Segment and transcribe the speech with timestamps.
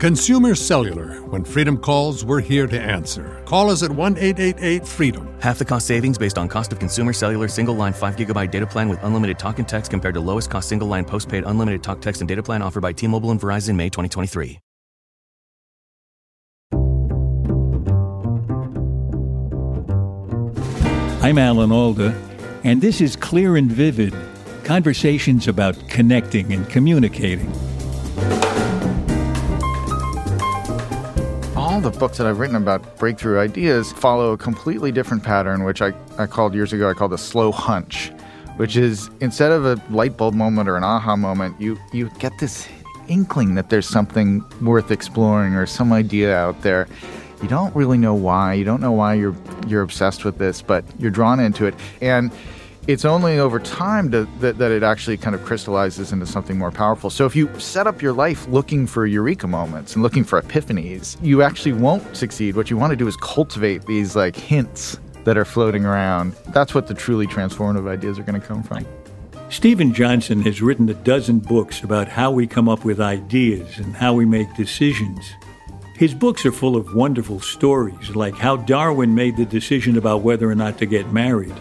[0.00, 1.20] Consumer Cellular.
[1.28, 3.42] When freedom calls, we're here to answer.
[3.44, 5.28] Call us at 1 888 freedom.
[5.42, 8.66] Half the cost savings based on cost of consumer cellular single line 5 gigabyte data
[8.66, 12.00] plan with unlimited talk and text compared to lowest cost single line postpaid unlimited talk,
[12.00, 14.58] text, and data plan offered by T Mobile and Verizon May 2023.
[21.22, 22.18] I'm Alan Alda,
[22.64, 24.14] and this is Clear and Vivid
[24.64, 27.52] conversations about connecting and communicating.
[31.70, 35.80] All the books that I've written about breakthrough ideas follow a completely different pattern, which
[35.80, 38.10] I, I called years ago, I called a slow hunch,
[38.56, 42.36] which is instead of a light bulb moment or an aha moment, you, you get
[42.40, 42.68] this
[43.06, 46.88] inkling that there's something worth exploring or some idea out there.
[47.40, 48.54] You don't really know why.
[48.54, 49.36] You don't know why you're
[49.68, 51.76] you're obsessed with this, but you're drawn into it.
[52.00, 52.32] And
[52.86, 56.70] it's only over time to, that, that it actually kind of crystallizes into something more
[56.70, 57.10] powerful.
[57.10, 61.16] So if you set up your life looking for eureka moments and looking for epiphanies,
[61.22, 62.56] you actually won't succeed.
[62.56, 66.32] What you want to do is cultivate these like hints that are floating around.
[66.48, 68.86] That's what the truly transformative ideas are going to come from.
[69.50, 73.94] Steven Johnson has written a dozen books about how we come up with ideas and
[73.94, 75.28] how we make decisions.
[75.96, 80.48] His books are full of wonderful stories, like how Darwin made the decision about whether
[80.48, 81.54] or not to get married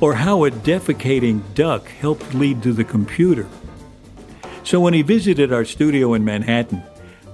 [0.00, 3.46] or how a defecating duck helped lead to the computer.
[4.64, 6.82] So when he visited our studio in Manhattan,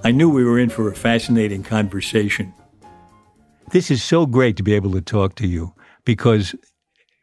[0.03, 2.53] I knew we were in for a fascinating conversation.
[3.71, 5.73] This is so great to be able to talk to you
[6.05, 6.55] because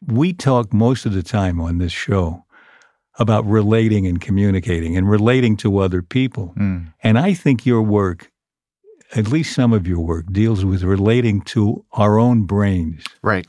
[0.06, 2.44] we talk most of the time on this show
[3.19, 6.53] about relating and communicating and relating to other people.
[6.59, 6.93] Mm.
[7.03, 8.31] And I think your work,
[9.15, 13.05] at least some of your work, deals with relating to our own brains.
[13.22, 13.47] Right.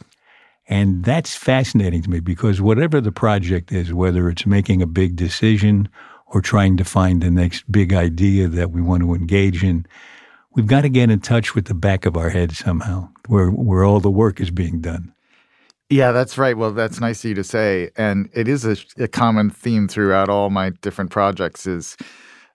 [0.68, 5.16] And that's fascinating to me because whatever the project is, whether it's making a big
[5.16, 5.88] decision
[6.28, 9.86] or trying to find the next big idea that we want to engage in,
[10.56, 13.84] we've got to get in touch with the back of our head somehow, where where
[13.84, 15.14] all the work is being done.
[15.90, 16.58] Yeah, that's right.
[16.58, 20.30] Well, that's nice of you to say, and it is a, a common theme throughout
[20.30, 21.68] all my different projects.
[21.68, 21.96] Is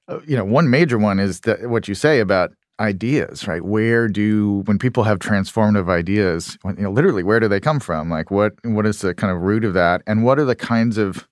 [0.09, 2.51] uh, you know, one major one is that what you say about
[2.81, 3.63] ideas, right?
[3.63, 8.11] Where do when people have transformative ideas, you know, literally, where do they come from?
[8.11, 10.99] Like, what what is the kind of root of that, and what are the kinds
[10.99, 11.29] of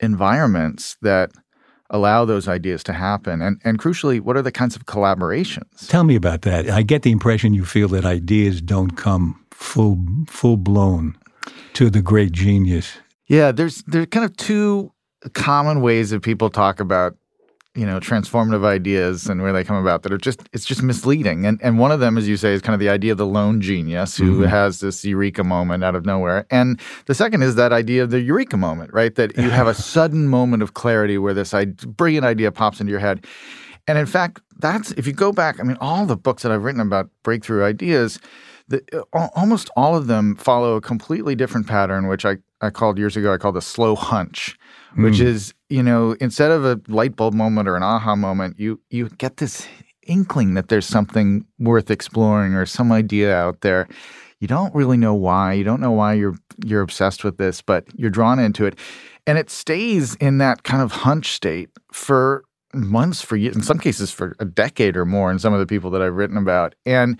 [0.00, 1.30] environments that
[1.90, 5.88] allow those ideas to happen, and and crucially, what are the kinds of collaborations?
[5.88, 6.68] Tell me about that.
[6.68, 11.16] I get the impression you feel that ideas don't come full full blown
[11.72, 12.98] to the great genius.
[13.26, 14.92] Yeah, there's there's kind of two
[15.32, 17.16] common ways that people talk about
[17.76, 21.46] you know transformative ideas and where they come about that are just it's just misleading.
[21.46, 23.26] And and one of them as you say is kind of the idea of the
[23.26, 24.44] lone genius who mm-hmm.
[24.44, 26.46] has this eureka moment out of nowhere.
[26.50, 29.14] And the second is that idea of the eureka moment right?
[29.14, 31.54] That you have a sudden moment of clarity where this
[31.86, 33.26] brilliant idea pops into your head.
[33.86, 36.64] And in fact that's if you go back i mean all the books that i've
[36.64, 38.18] written about breakthrough ideas
[38.68, 38.80] the,
[39.12, 43.32] almost all of them follow a completely different pattern which i I called years ago,
[43.32, 44.58] I called the slow hunch,
[44.96, 45.26] which mm.
[45.26, 49.08] is, you know, instead of a light bulb moment or an aha moment, you you
[49.10, 49.66] get this
[50.06, 53.88] inkling that there's something worth exploring or some idea out there.
[54.40, 55.52] You don't really know why.
[55.52, 58.78] You don't know why you're you're obsessed with this, but you're drawn into it.
[59.26, 63.78] And it stays in that kind of hunch state for months, for years, in some
[63.78, 66.74] cases for a decade or more in some of the people that I've written about.
[66.84, 67.18] And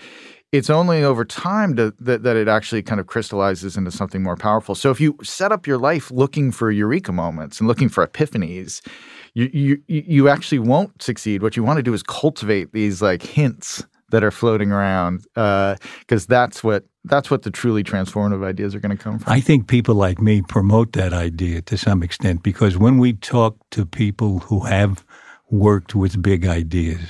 [0.52, 4.37] it's only over time to, that, that it actually kind of crystallizes into something more
[4.37, 4.75] powerful.
[4.75, 8.87] So if you set up your life looking for eureka moments and looking for epiphanies,
[9.34, 11.43] you you you actually won't succeed.
[11.43, 16.25] What you want to do is cultivate these like hints that are floating around because
[16.25, 19.32] uh, that's what that's what the truly transformative ideas are going to come from.
[19.32, 23.58] I think people like me promote that idea to some extent because when we talk
[23.72, 25.04] to people who have
[25.50, 27.00] worked with big ideas,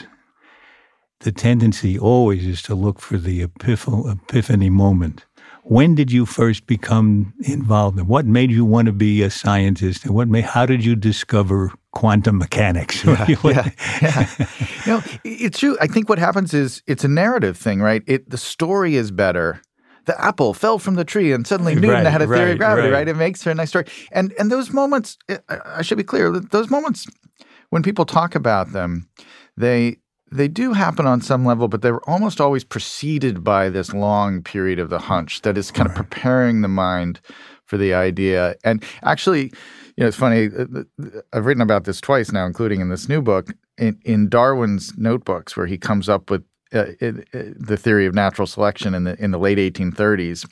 [1.21, 5.25] the tendency always is to look for the epiphany moment.
[5.65, 8.01] When did you first become involved?
[8.01, 10.05] What made you want to be a scientist?
[10.05, 13.05] And what made, how did you discover quantum mechanics.
[13.07, 13.71] Yeah, yeah,
[14.03, 14.27] yeah.
[14.85, 15.77] you know, it's true.
[15.81, 18.03] I think what happens is it's a narrative thing, right?
[18.07, 19.63] It the story is better.
[20.05, 22.59] The apple fell from the tree, and suddenly Newton Right, had a theory right, of
[22.59, 22.99] gravity, right.
[22.99, 23.09] right.
[23.09, 23.87] It makes for a nice story.
[24.13, 25.17] And and those moments,
[25.49, 26.31] I should be clear.
[26.31, 27.07] Those moments,
[27.71, 29.09] when people talk about them,
[29.57, 29.99] they
[30.31, 34.79] they do happen on some level, but they're almost always preceded by this long period
[34.79, 37.21] of the hunch that is kind of preparing the mind
[37.65, 38.57] for the idea.
[38.65, 39.53] And actually,
[39.97, 40.49] you know, it's funny.
[40.57, 40.83] uh,
[41.33, 43.51] I've written about this twice now, including in this new book.
[43.79, 46.43] In, in Darwin's notebooks, where he comes up with
[46.75, 50.49] uh, it, uh, the theory of natural selection in the in the late 1830s,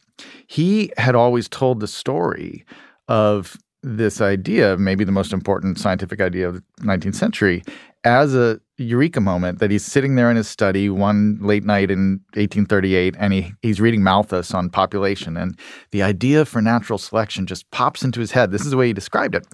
[0.46, 2.64] he had always told the story
[3.08, 7.62] of this idea, maybe the most important scientific idea of the 19th century,
[8.04, 12.20] as a eureka moment that he's sitting there in his study one late night in
[12.34, 15.56] 1838 and he, he's reading Malthus on population and
[15.92, 18.50] the idea for natural selection just pops into his head.
[18.50, 19.46] This is the way he described it.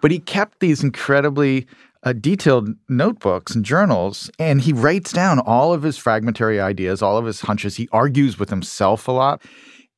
[0.00, 1.66] But he kept these incredibly
[2.02, 7.16] uh, detailed notebooks and journals, and he writes down all of his fragmentary ideas, all
[7.16, 7.76] of his hunches.
[7.76, 9.42] He argues with himself a lot.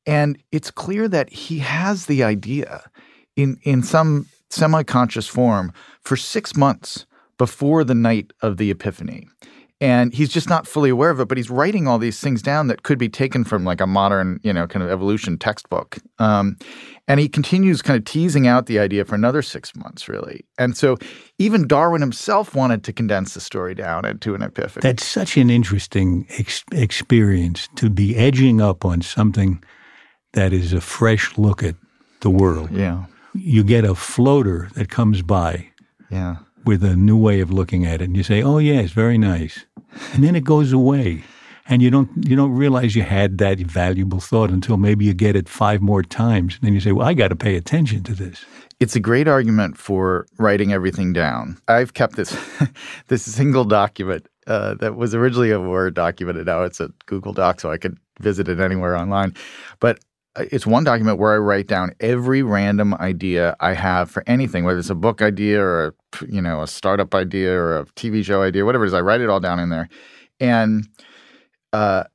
[0.05, 2.89] And it's clear that he has the idea
[3.35, 7.05] in, in some semi conscious form for six months
[7.37, 9.27] before the night of the Epiphany.
[9.79, 12.65] And he's just not fully aware of it, but he's writing all these things down
[12.65, 15.99] that could be taken from like a modern, you know, kind of evolution textbook.
[16.17, 16.57] Um,
[17.07, 20.43] and he continues kind of teasing out the idea for another six months, really.
[20.57, 20.97] And so
[21.37, 24.81] even Darwin himself wanted to condense the story down into an epiphany.
[24.81, 29.63] That's such an interesting ex- experience to be edging up on something
[30.33, 31.75] that is a fresh look at
[32.21, 32.71] the world.
[32.71, 33.05] yeah.
[33.35, 35.67] You get a floater that comes by
[36.09, 36.37] Yeah.
[36.67, 39.17] With a new way of looking at it, and you say, "Oh, yeah, it's very
[39.17, 39.65] nice,"
[40.13, 41.23] and then it goes away,
[41.67, 45.35] and you don't you don't realize you had that valuable thought until maybe you get
[45.35, 48.13] it five more times, and then you say, "Well, I got to pay attention to
[48.13, 48.45] this."
[48.79, 51.57] It's a great argument for writing everything down.
[51.67, 52.37] I've kept this
[53.07, 57.33] this single document uh, that was originally a Word document, and now it's a Google
[57.33, 59.33] Doc, so I could visit it anywhere online.
[59.79, 59.99] But
[60.51, 64.79] it's one document where I write down every random idea I have for anything, whether
[64.79, 65.93] it's a book idea or a,
[66.27, 68.93] you know a startup idea or a TV show idea, whatever it is.
[68.93, 69.89] I write it all down in there,
[70.39, 70.87] and
[71.73, 72.05] uh,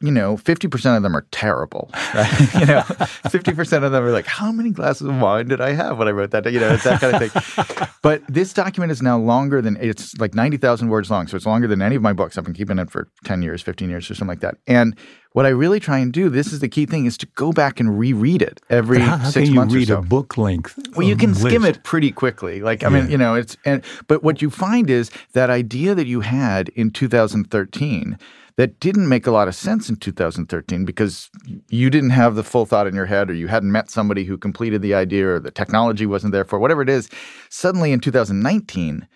[0.00, 2.54] you know, 50% of them are terrible, right?
[2.58, 5.98] you know, 50% of them are like, how many glasses of wine did I have
[5.98, 6.50] when I wrote that?
[6.50, 7.88] You know, it's that kind of thing.
[8.02, 11.26] but this document is now longer than, it's like 90,000 words long.
[11.26, 12.38] So it's longer than any of my books.
[12.38, 14.56] I've been keeping it for 10 years, 15 years or something like that.
[14.66, 14.96] And
[15.32, 17.78] what I really try and do, this is the key thing, is to go back
[17.78, 19.98] and reread it every How, how six can you months read or so.
[19.98, 20.78] a book length?
[20.96, 22.60] Well, you can skim it pretty quickly.
[22.60, 26.06] Like, I mean, you know, it's and but what you find is that idea that
[26.06, 28.16] you had in 2013
[28.56, 31.28] that didn't make a lot of sense in 2013 because
[31.68, 34.38] you didn't have the full thought in your head or you hadn't met somebody who
[34.38, 37.10] completed the idea or the technology wasn't there for whatever it is.
[37.50, 39.08] Suddenly in 2019,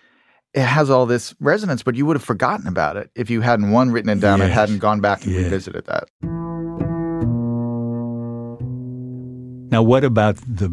[0.53, 3.71] it has all this resonance, but you would have forgotten about it if you hadn't
[3.71, 5.43] one written it down and hadn't gone back and Yeah.
[5.43, 6.09] revisited that.
[9.71, 10.69] Now, what about the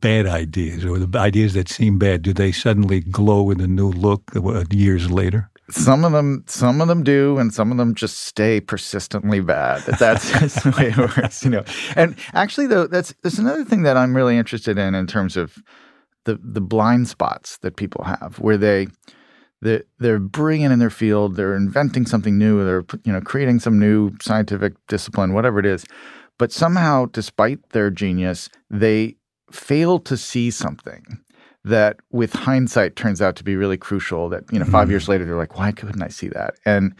[0.00, 2.22] bad ideas or the ideas that seem bad?
[2.22, 5.49] Do they suddenly glow with a new look uh, years later?
[5.70, 9.82] Some of them, some of them do, and some of them just stay persistently bad.
[9.98, 11.64] That's just the way it works, you know.
[11.96, 15.58] And actually, though, that's that's another thing that I'm really interested in in terms of
[16.24, 18.88] the the blind spots that people have, where they
[19.62, 23.78] they they're brilliant in their field, they're inventing something new, they're you know creating some
[23.78, 25.84] new scientific discipline, whatever it is,
[26.38, 29.16] but somehow, despite their genius, they
[29.50, 31.20] fail to see something
[31.64, 35.24] that with hindsight turns out to be really crucial that you know 5 years later
[35.24, 36.54] they're like why couldn't i see that?
[36.64, 36.94] And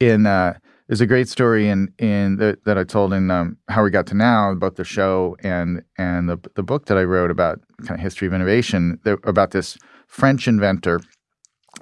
[0.00, 0.54] in uh
[0.92, 4.06] there's a great story in in the, that I told in um, how we got
[4.08, 7.98] to now about the show and and the the book that I wrote about kind
[7.98, 11.00] of history of innovation there, about this French inventor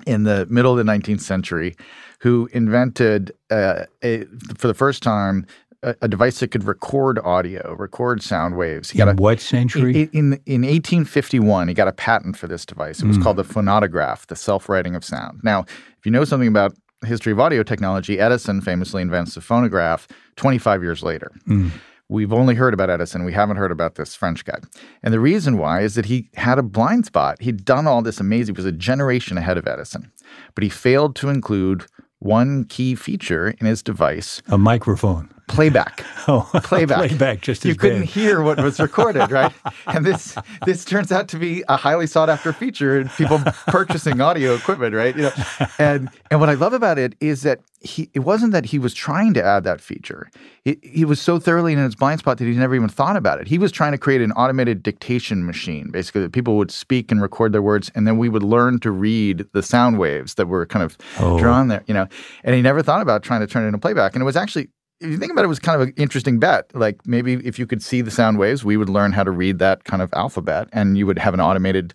[0.07, 1.75] in the middle of the 19th century
[2.21, 5.45] who invented uh, a, for the first time
[5.83, 8.91] a, a device that could record audio, record sound waves.
[8.91, 10.03] He got In a, what century?
[10.13, 13.01] in, in in 1851, he got a patent for this device.
[13.01, 13.23] It was hmm.
[13.23, 15.41] called the phonautograph, the self-writing of sound.
[15.43, 15.61] Now,
[15.99, 20.07] if you know something about history of audio technology, Edison famously invents the phonograph
[20.37, 21.33] 25 years later.
[21.47, 21.69] Hmm.
[22.09, 23.25] We've only heard about Edison.
[23.25, 24.59] We haven't heard about this French guy.
[25.05, 27.41] And the reason why is that he had a blind spot.
[27.41, 30.11] He'd done all this amazing, he was a generation ahead of Edison,
[30.57, 31.87] but he failed to include
[32.19, 35.31] one key feature in his device a microphone.
[35.51, 36.05] Playback.
[36.29, 36.99] Oh, playback.
[36.99, 38.09] playback, just you couldn't bad.
[38.11, 39.53] hear what was recorded, right?
[39.87, 44.21] and this this turns out to be a highly sought after feature in people purchasing
[44.21, 45.17] audio equipment, right?
[45.17, 45.33] You know,
[45.79, 48.95] and and what I love about it is that he it wasn't that he was
[48.95, 50.31] trying to add that feature.
[50.63, 53.41] He, he was so thoroughly in his blind spot that he never even thought about
[53.41, 53.49] it.
[53.49, 57.21] He was trying to create an automated dictation machine, basically that people would speak and
[57.21, 60.67] record their words, and then we would learn to read the sound waves that were
[60.67, 61.39] kind of oh.
[61.41, 62.07] drawn there, you know.
[62.45, 64.15] And he never thought about trying to turn it into playback.
[64.15, 64.69] And it was actually
[65.01, 66.71] if you think about it, it was kind of an interesting bet.
[66.75, 69.59] Like maybe if you could see the sound waves, we would learn how to read
[69.59, 71.95] that kind of alphabet, and you would have an automated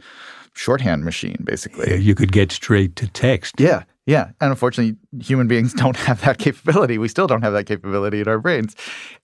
[0.54, 1.98] shorthand machine, basically.
[1.98, 3.56] You could get straight to text.
[3.60, 4.32] Yeah, yeah.
[4.42, 6.98] And unfortunately, human beings don't have that capability.
[6.98, 8.76] We still don't have that capability in our brains.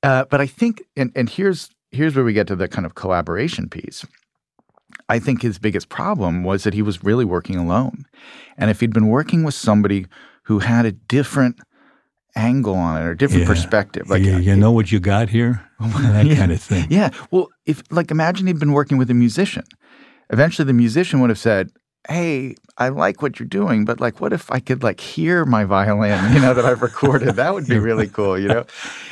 [0.03, 2.95] Uh, but I think, and and here's here's where we get to the kind of
[2.95, 4.05] collaboration piece.
[5.09, 8.05] I think his biggest problem was that he was really working alone,
[8.57, 10.05] and if he'd been working with somebody
[10.43, 11.59] who had a different
[12.35, 13.47] angle on it or different Yeah.
[13.47, 15.61] perspective, like you, you know what you got here?
[15.79, 16.35] that yeah.
[16.35, 16.87] kind of thing.
[16.89, 17.09] Yeah.
[17.31, 19.63] Well, if like imagine he'd been working with a musician.
[20.29, 21.71] Eventually the musician would have said,
[22.09, 25.65] Hey, I like what you're doing, but like what if I could like hear my
[25.65, 27.35] violin, you know, that I've recorded?
[27.35, 28.65] That would be really cool, you know?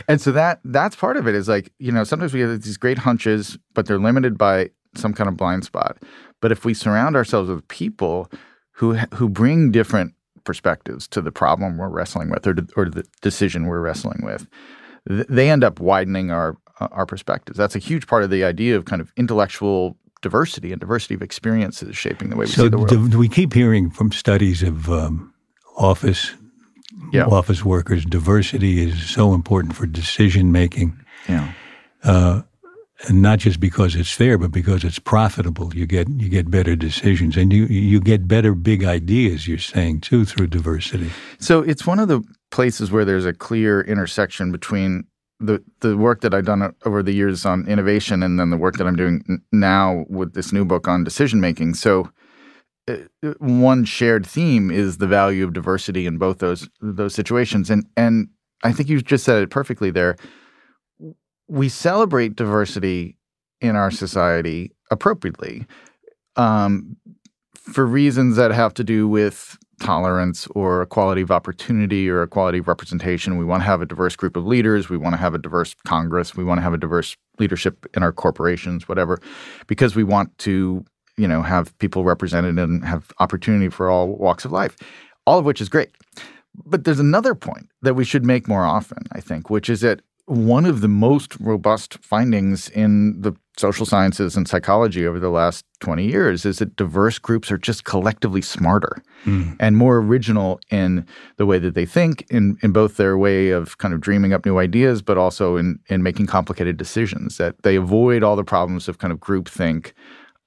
[0.07, 2.77] And so that that's part of it is like, you know, sometimes we have these
[2.77, 5.97] great hunches, but they're limited by some kind of blind spot.
[6.41, 8.31] But if we surround ourselves with people
[8.71, 10.13] who who bring different
[10.49, 14.47] perspectives to the problem we're wrestling with or, or the decision we're wrestling with,
[15.07, 17.57] th- they end up widening our uh, our perspectives.
[17.57, 21.21] That's a huge part of the idea of kind of intellectual diversity and diversity of
[21.21, 22.89] experiences shaping the way we So see the world.
[22.89, 25.33] do, do we keep hearing from studies of um,
[25.77, 26.23] office
[27.13, 27.25] Yeah.
[27.39, 30.89] office workers diversity is so important for decision making,
[31.27, 31.45] yeah.
[33.07, 35.73] And not just because it's fair, but because it's profitable.
[35.73, 39.47] You get you get better decisions, and you you get better big ideas.
[39.47, 41.09] You're saying too through diversity.
[41.39, 45.05] So it's one of the places where there's a clear intersection between
[45.39, 48.77] the the work that I've done over the years on innovation and then the work
[48.77, 51.75] that I'm doing now with this new book on decision making.
[51.75, 52.09] So
[52.89, 52.97] uh,
[53.39, 58.27] one shared theme is the value of diversity in both those those situations and and
[58.63, 60.17] I think you just said it perfectly there.
[61.49, 63.17] We celebrate diversity
[63.59, 65.65] in our society appropriately
[66.35, 66.95] um,
[67.55, 72.67] for reasons that have to do with tolerance or equality of opportunity or equality of
[72.67, 73.37] representation.
[73.37, 74.89] We want to have a diverse group of leaders.
[74.89, 76.35] We want to have a diverse Congress.
[76.35, 79.19] We want to have a diverse leadership in our corporations, whatever,
[79.67, 80.83] because we want to,
[81.17, 84.75] you know, have people represented and have opportunity for all walks of life,
[85.25, 85.89] all of which is great.
[86.65, 90.01] But there's another point that we should make more often, I think, which is that
[90.29, 95.65] one of the most robust findings in the social sciences and psychology over the last
[95.79, 99.01] 20 years is that diverse groups are just collectively smarter
[99.59, 101.05] and more original in
[101.38, 104.45] the way that they think, in, in both their way of kind of dreaming up
[104.45, 108.88] new ideas, but also in, in making complicated decisions, that they avoid all the problems
[108.88, 109.93] of kind of groupthink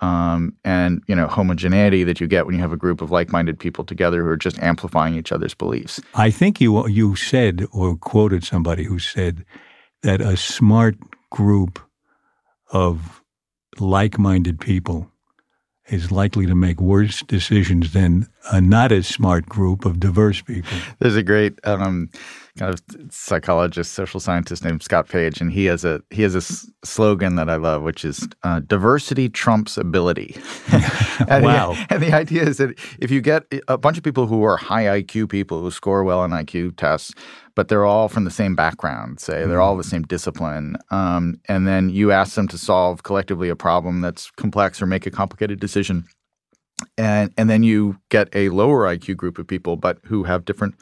[0.00, 3.58] um, and you know homogeneity that you get when you have a group of like-minded
[3.58, 6.00] people together who are just amplifying each other's beliefs.
[6.14, 9.44] I think you you said or quoted somebody who said
[10.02, 10.96] that a smart
[11.30, 11.80] group
[12.70, 13.22] of
[13.78, 15.10] like-minded people
[15.88, 20.70] is likely to make worse decisions than a not as smart group of diverse people.
[21.00, 22.08] There's a great um,
[22.56, 22.80] kind of
[23.10, 27.34] psychologist, social scientist named Scott Page, and he has a he has a s- slogan
[27.36, 30.36] that I love, which is uh, "diversity trumps ability."
[31.28, 31.72] and Wow.
[31.72, 34.56] The, and the idea is that if you get a bunch of people who are
[34.56, 37.12] high IQ people who score well on IQ tests,
[37.54, 41.66] but they're all from the same background, say they're all the same discipline, um, and
[41.66, 45.60] then you ask them to solve collectively a problem that's complex or make a complicated
[45.60, 46.04] decision
[46.98, 50.74] and and then you get a lower IQ group of people, but who have different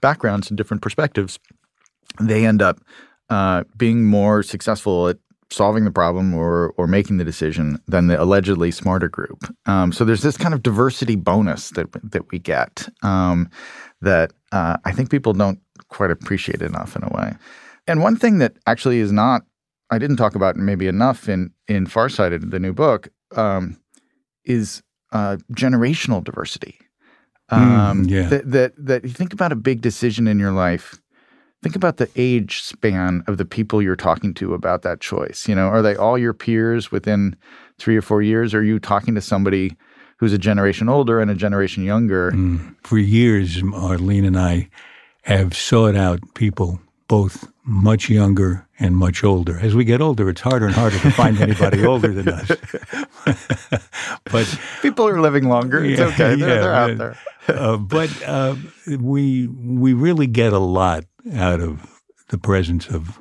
[0.00, 1.38] backgrounds and different perspectives.
[2.20, 2.80] They end up
[3.28, 5.18] uh, being more successful at
[5.50, 9.44] solving the problem or or making the decision than the allegedly smarter group.
[9.66, 13.48] Um, so there's this kind of diversity bonus that that we get um,
[14.00, 15.60] that uh, I think people don't
[15.90, 17.34] quite appreciate enough in a way.
[17.86, 19.42] And one thing that actually is not
[19.90, 23.78] I didn't talk about maybe enough in in Farsighted, the new book, um,
[24.44, 24.82] is
[25.12, 26.78] uh, generational diversity.
[27.52, 28.28] Um, yeah.
[28.28, 31.00] that, that that you think about a big decision in your life.
[31.62, 35.46] Think about the age span of the people you're talking to about that choice.
[35.46, 37.36] You know, are they all your peers within
[37.78, 38.54] three or four years?
[38.54, 39.76] Or are you talking to somebody
[40.18, 42.30] who's a generation older and a generation younger?
[42.82, 44.70] For years, Arlene and I
[45.22, 49.58] have sought out people both much younger and much older.
[49.58, 52.50] As we get older, it's harder and harder to find anybody older than us.
[54.32, 55.84] but People are living longer.
[55.84, 56.34] It's Yeah, okay.
[56.36, 57.16] They're, yeah, they're out there.
[57.48, 58.56] uh, but uh,
[58.98, 63.20] we we really get a lot out of the presence of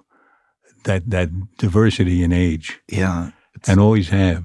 [0.85, 2.79] that that diversity in age.
[2.87, 3.31] Yeah.
[3.67, 4.43] and always have.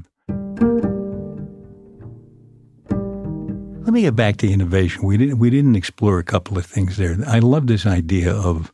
[3.84, 5.04] Let me get back to innovation.
[5.04, 7.16] We didn't we didn't explore a couple of things there.
[7.26, 8.72] I love this idea of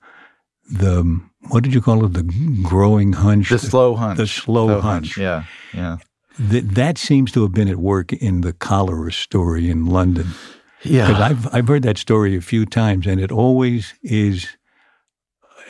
[0.70, 2.12] the what did you call it?
[2.12, 2.22] The
[2.62, 4.18] growing hunch, The slow hunch.
[4.18, 5.16] the slow, hunch.
[5.18, 5.44] Yeah.
[5.74, 5.96] Yeah.
[6.38, 10.28] That that seems to have been at work in the cholera story in London.
[10.84, 11.08] Yeah.
[11.08, 14.48] Because I've I've heard that story a few times, and it always is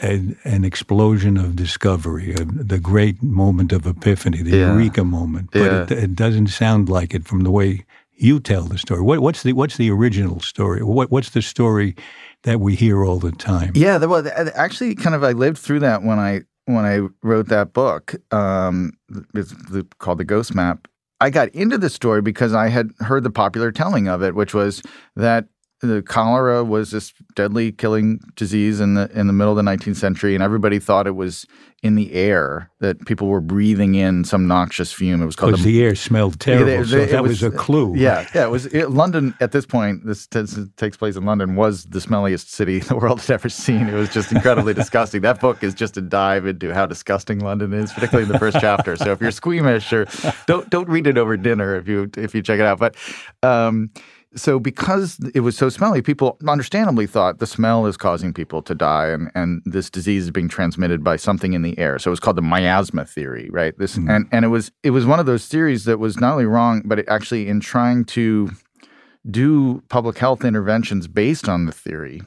[0.03, 4.73] an, an explosion of discovery, a, the great moment of epiphany, the Yeah.
[4.73, 5.51] eureka moment.
[5.53, 5.83] But Yeah.
[5.83, 7.85] it, it doesn't sound like it from the way
[8.21, 9.01] you tell the story.
[9.01, 10.83] What, what's the what's the original story?
[10.83, 11.97] What, what's the story
[12.43, 13.73] that we hear all the time?
[13.75, 17.73] Yeah, was actually kind of I lived through that when I when I wrote that
[17.73, 18.15] book.
[18.33, 18.93] Um,
[19.35, 19.55] it's
[19.99, 20.87] called the Ghost Map.
[21.21, 24.55] I got into the story because I had heard the popular telling of it, which
[24.55, 24.83] was
[25.17, 25.47] that
[25.81, 29.97] the cholera was this deadly killing disease in the in the middle of the 19th
[29.97, 31.47] century, and everybody thought it was
[31.83, 35.23] in the air that people were breathing in some noxious fume.
[35.23, 37.95] It was called Because the the air smelled terrible, so that it was, a clue.
[37.97, 38.45] Yeah, yeah.
[38.45, 40.05] It was it, London at this point.
[40.05, 40.45] This t-
[40.77, 41.57] takes place in London.
[41.57, 43.89] Was the smelliest city the world had ever seen.
[43.89, 45.23] It was just incredibly disgusting.
[45.23, 48.59] That book is just a dive into how disgusting London is, particularly in the first
[48.61, 48.97] chapter.
[48.97, 50.07] So if you're squeamish or
[50.47, 52.79] don't don't read it over dinner if you if you check it out.
[52.79, 52.97] But
[53.43, 53.91] um,
[54.37, 58.75] so because it was so smelly, people understandably thought the smell is causing people to
[58.75, 61.99] die, and, and this disease is being transmitted by something in the air.
[61.99, 63.77] So it was called the miasma theory, right?
[63.77, 66.47] This and and it was it was one of those theories that was not only
[66.47, 68.51] wrong, but it actually in trying to
[69.29, 72.23] do public health interventions based on the theory.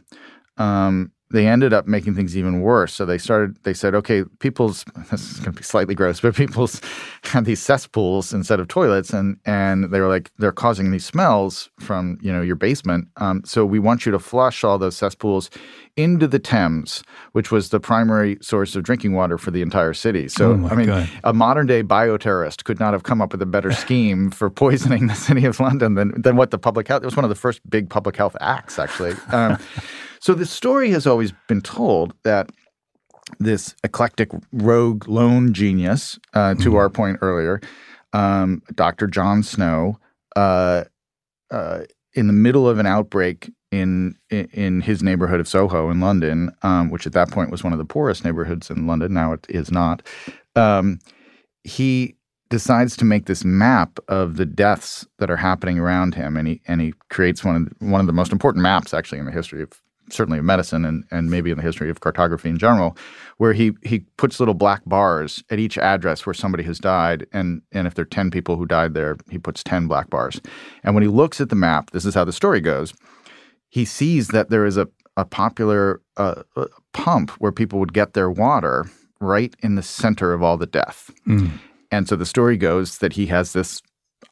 [0.57, 2.93] Um, they ended up making things even worse.
[2.93, 3.57] So they started.
[3.63, 6.79] They said, okay, people's this is going to be slightly gross, but people's
[7.23, 11.69] had these cesspools instead of toilets, and and they were like they're causing these smells
[11.79, 13.07] from you know your basement.
[13.17, 15.49] Um, so we want you to flush all those cesspools
[15.95, 17.03] into the Thames,
[17.33, 20.27] which was the primary source of drinking water for the entire city.
[20.27, 21.09] So Oh, I mean, God.
[21.23, 25.05] a modern day bioterrorist could not have come up with a better scheme for poisoning
[25.07, 27.03] the city of London than, than what the public health.
[27.03, 29.13] It was one of the first big public health acts, actually.
[29.31, 29.57] Um,
[30.23, 32.49] so the story has always been told that
[33.39, 37.59] this eclectic rogue lone genius, uh, to our point earlier,
[38.13, 39.07] um, Dr.
[39.07, 39.99] John Snow,
[40.37, 40.85] uh,
[41.51, 41.81] uh,
[42.13, 46.51] in the middle of an outbreak in in, in his neighborhood of Soho in London,
[46.61, 49.13] um, which at that point was one of the poorest neighborhoods in London.
[49.13, 50.07] Now it is not.
[50.55, 50.99] Um,
[51.65, 52.15] he
[52.49, 56.61] decides to make this map of the deaths that are happening around him, and he
[56.65, 59.31] and he creates one of the, one of the most important maps actually in the
[59.31, 59.73] history of
[60.09, 62.97] certainly of medicine and, and maybe in the history of cartography in general,
[63.37, 67.61] where he he puts little black bars at each address where somebody has died, and
[67.71, 70.41] and if there are ten people who died there, he puts ten black bars.
[70.83, 72.93] And when he looks at the map, this is how the story goes.
[73.69, 78.13] He sees that there is a a popular uh, uh, pump where people would get
[78.13, 78.89] their water
[79.19, 81.11] right in the center of all the death.
[81.91, 83.81] And so the story goes that he has this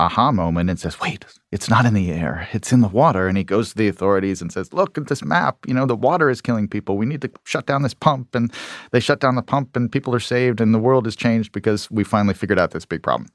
[0.02, 3.28] aha moment and says, Wait, it's not in the air, it's in the water.
[3.28, 5.58] And he goes to the authorities and says, Look at this map.
[5.68, 6.98] You know, the water is killing people.
[6.98, 8.34] We need to shut down this pump.
[8.36, 8.52] And
[8.92, 11.90] they shut down the pump, and people are saved, and the world has changed because
[11.92, 13.30] we finally figured out this big problem.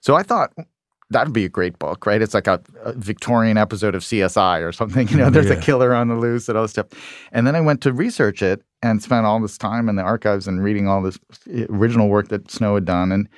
[0.00, 0.52] So I thought,
[1.12, 2.22] That'd be a great book, right?
[2.22, 5.08] It's like a, a Victorian episode of CSI or something.
[5.08, 6.86] You know, there's a killer on the loose and all this stuff.
[7.32, 10.48] And then I went to research it and spent all this time in the archives
[10.48, 11.18] and reading all this
[11.52, 13.12] eh, original work that Snow had done.
[13.12, 13.28] And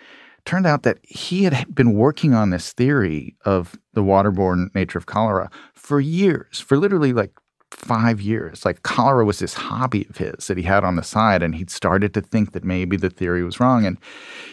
[0.44, 5.06] turned out that he had been working on this theory of the waterborne nature of
[5.06, 7.32] cholera for years, for literally like
[7.70, 8.64] five years.
[8.64, 11.70] Like cholera was this hobby of his that he had on the side, and he'd
[11.70, 13.84] started to think that maybe the theory was wrong.
[13.84, 13.98] And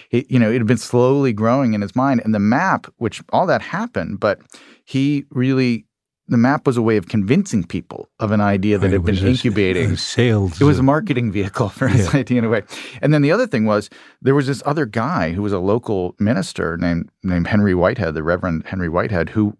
[0.09, 2.21] it, you know, it had been slowly growing in his mind.
[2.23, 4.39] And the map, which all that happened, but
[4.85, 5.85] he really.
[6.31, 9.15] The map was a way of convincing people of an idea that Right, had been
[9.15, 9.97] was incubating.
[9.97, 10.59] sales.
[10.61, 12.19] It was a marketing vehicle for his Yeah.
[12.21, 12.63] idea in a way.
[13.01, 13.89] And then the other thing was
[14.21, 18.23] there was this other guy who was a local minister named named Henry Whitehead, the
[18.23, 19.55] Reverend Henry Whitehead, who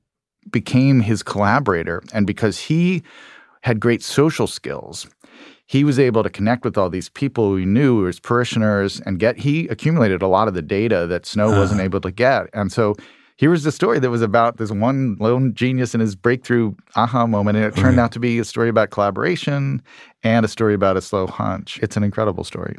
[0.49, 2.01] became his collaborator.
[2.13, 3.03] And because he
[3.61, 5.07] had great social skills,
[5.65, 9.19] he was able to connect with all these people who he knew his parishioners and
[9.19, 11.83] get he accumulated a lot of the data that Snow wasn't ah.
[11.83, 12.49] able to get.
[12.53, 12.95] And so
[13.41, 17.25] here was the story that was about this one lone genius and his breakthrough aha
[17.25, 17.57] moment.
[17.57, 17.99] And it turned mm-hmm.
[18.01, 19.81] out to be a story about collaboration
[20.21, 21.79] and a story about a slow hunch.
[21.81, 22.77] It's an incredible story.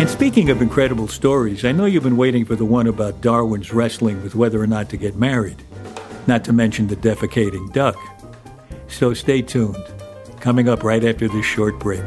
[0.00, 3.74] And speaking of incredible stories, I know you've been waiting for the one about Darwin's
[3.74, 5.62] wrestling with whether or not to get married,
[6.26, 7.98] not to mention the defecating duck.
[8.88, 9.76] So stay tuned.
[10.40, 12.06] Coming up right after this short break.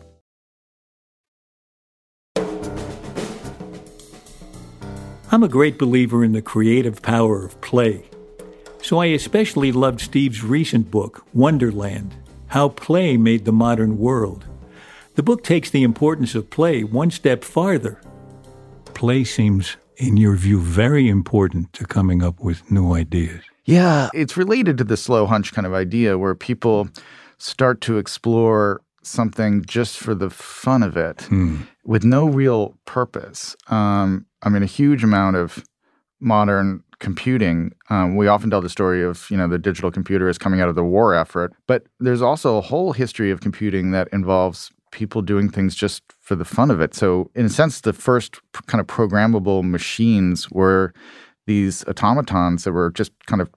[5.33, 8.03] I'm a great believer in the creative power of play.
[8.81, 12.13] So I especially loved Steve's recent book, Wonderland
[12.47, 14.43] How Play Made the Modern World.
[15.15, 18.01] The book takes the importance of play one step farther.
[18.93, 23.41] Play seems, in your view, very important to coming up with new ideas.
[23.63, 26.89] Yeah, it's related to the slow hunch kind of idea where people
[27.37, 31.27] start to explore something just for the fun of it
[31.85, 33.55] with no real purpose.
[33.67, 35.63] Um, I mean, a huge amount of
[36.19, 37.71] modern computing.
[37.89, 40.69] Um, we often tell the story of you know the digital computer is coming out
[40.69, 45.21] of the war effort, but there's also a whole history of computing that involves people
[45.21, 46.93] doing things just for the fun of it.
[46.93, 50.93] So, in a sense, the first kind of programmable machines were
[51.47, 53.49] these automatons that were just kind of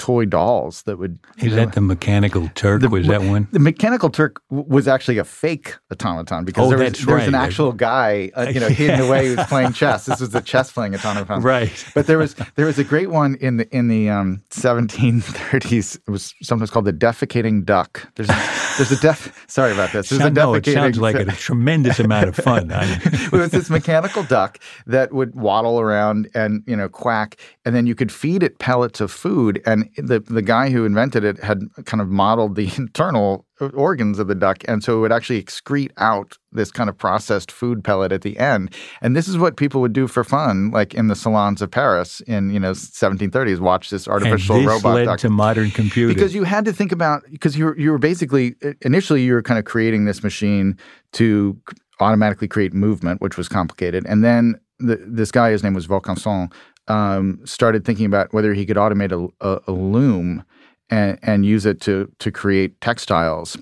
[0.00, 1.18] toy dolls that would.
[1.38, 2.82] Is that the Mechanical Turk?
[2.90, 3.46] was that one?
[3.52, 7.34] The Mechanical Turk was actually a fake automaton because Oh, there was, there was an
[7.34, 10.06] actual guy, uh, you know, hidden away who was playing chess.
[10.06, 11.84] This was the chess playing automaton, Right.
[11.94, 15.96] But there was there was a great one in the in the um, 1730s.
[16.06, 18.08] It was sometimes called the defecating duck.
[18.14, 19.44] There's a, there's a def.
[19.48, 20.08] Sorry about this.
[20.08, 22.72] There's Sound- a no, it sounds like a tremendous amount of fun.
[22.72, 27.74] I- it was this mechanical duck that would waddle around and you know quack, and
[27.74, 29.60] then you could feed it pellets of food.
[29.66, 34.28] And the the guy who invented it had kind of modeled the internal organs of
[34.28, 38.12] the duck, and so it would actually excrete out this kind of processed food pellet
[38.12, 38.74] at the end.
[39.02, 42.20] And this is what people would do for fun, like in the salons of Paris
[42.22, 43.60] in you know 1730s.
[43.60, 45.18] Watch this artificial and this robot led duck.
[45.20, 46.14] to modern computing.
[46.14, 49.42] Because you had to think about because you were, you were basically initially you were
[49.42, 50.76] kind of creating this machine
[51.12, 51.58] to
[52.00, 56.52] automatically create movement, which was complicated, and then the, this guy, his name was Vaucanson,
[56.90, 60.44] um, started thinking about whether he could automate a, a, a loom
[60.90, 63.56] and, and use it to to create textiles,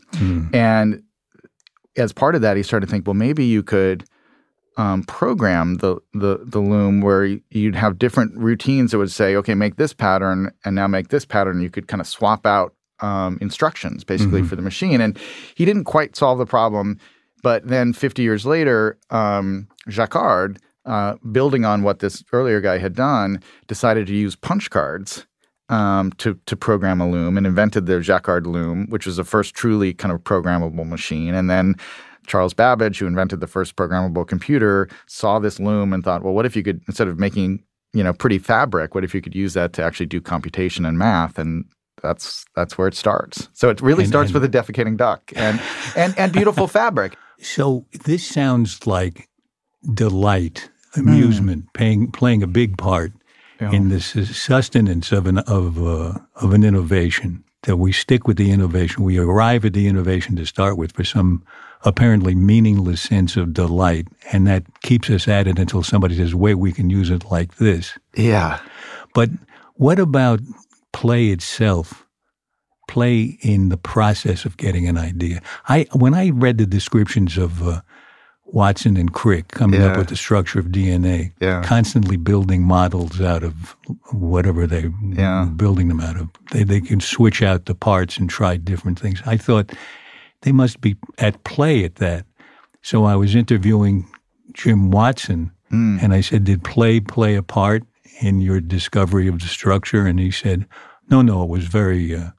[0.54, 1.02] and
[1.96, 4.04] as part of that, he started to think, well, maybe you could
[4.78, 9.54] um, program the, the the loom where you'd have different routines that would say, okay,
[9.54, 11.60] make this pattern and now make this pattern.
[11.60, 15.18] You could kind of swap out um, instructions basically for the machine, and
[15.54, 16.98] he didn't quite solve the problem.
[17.42, 22.94] But then 50 years later, um, Jacquard, uh, building on what this earlier guy had
[22.94, 25.26] done, decided to use punch cards
[25.68, 29.54] um, to to program a loom and invented the Jacquard loom, which was the first
[29.54, 31.34] truly kind of programmable machine.
[31.34, 31.74] And then
[32.26, 36.46] Charles Babbage, who invented the first programmable computer, saw this loom and thought, well, what
[36.46, 39.52] if you could instead of making you know pretty fabric, what if you could use
[39.54, 41.64] that to actually do computation and math and
[42.02, 43.48] that's that's where it starts.
[43.52, 45.60] So it really And- starts and- with a defecating duck and
[45.96, 47.16] and and beautiful fabric.
[47.40, 49.28] So this sounds like
[49.94, 53.12] delight, Amusement, paying, playing a big part
[53.60, 57.44] in the sustenance of an of uh, of an innovation.
[57.62, 61.04] That we stick with the innovation, we arrive at the innovation to start with for
[61.04, 61.42] some
[61.84, 66.54] apparently meaningless sense of delight, and that keeps us at it until somebody says, "Wait,
[66.54, 68.60] we can use it like this." Yeah.
[69.12, 69.30] But
[69.74, 70.40] what about
[70.92, 72.06] play itself?
[72.86, 75.42] Play in the process of getting an idea.
[75.68, 77.80] I when I read the descriptions of uh,
[78.52, 81.62] Watson and Crick coming up with the structure of DNA, Yeah.
[81.62, 83.76] constantly building models out of
[84.12, 85.44] whatever they Yeah.
[85.56, 86.28] building them out of.
[86.52, 89.22] They they can switch out the parts and try different things.
[89.26, 89.72] I thought
[90.42, 92.24] they must be at play at that.
[92.82, 94.06] So I was interviewing
[94.54, 95.98] Jim Watson, Hmm.
[96.00, 97.82] and I said, Did play play a part
[98.20, 100.06] in your discovery of the structure?
[100.06, 100.64] And he said,
[101.10, 102.30] No, no, it was very, uh,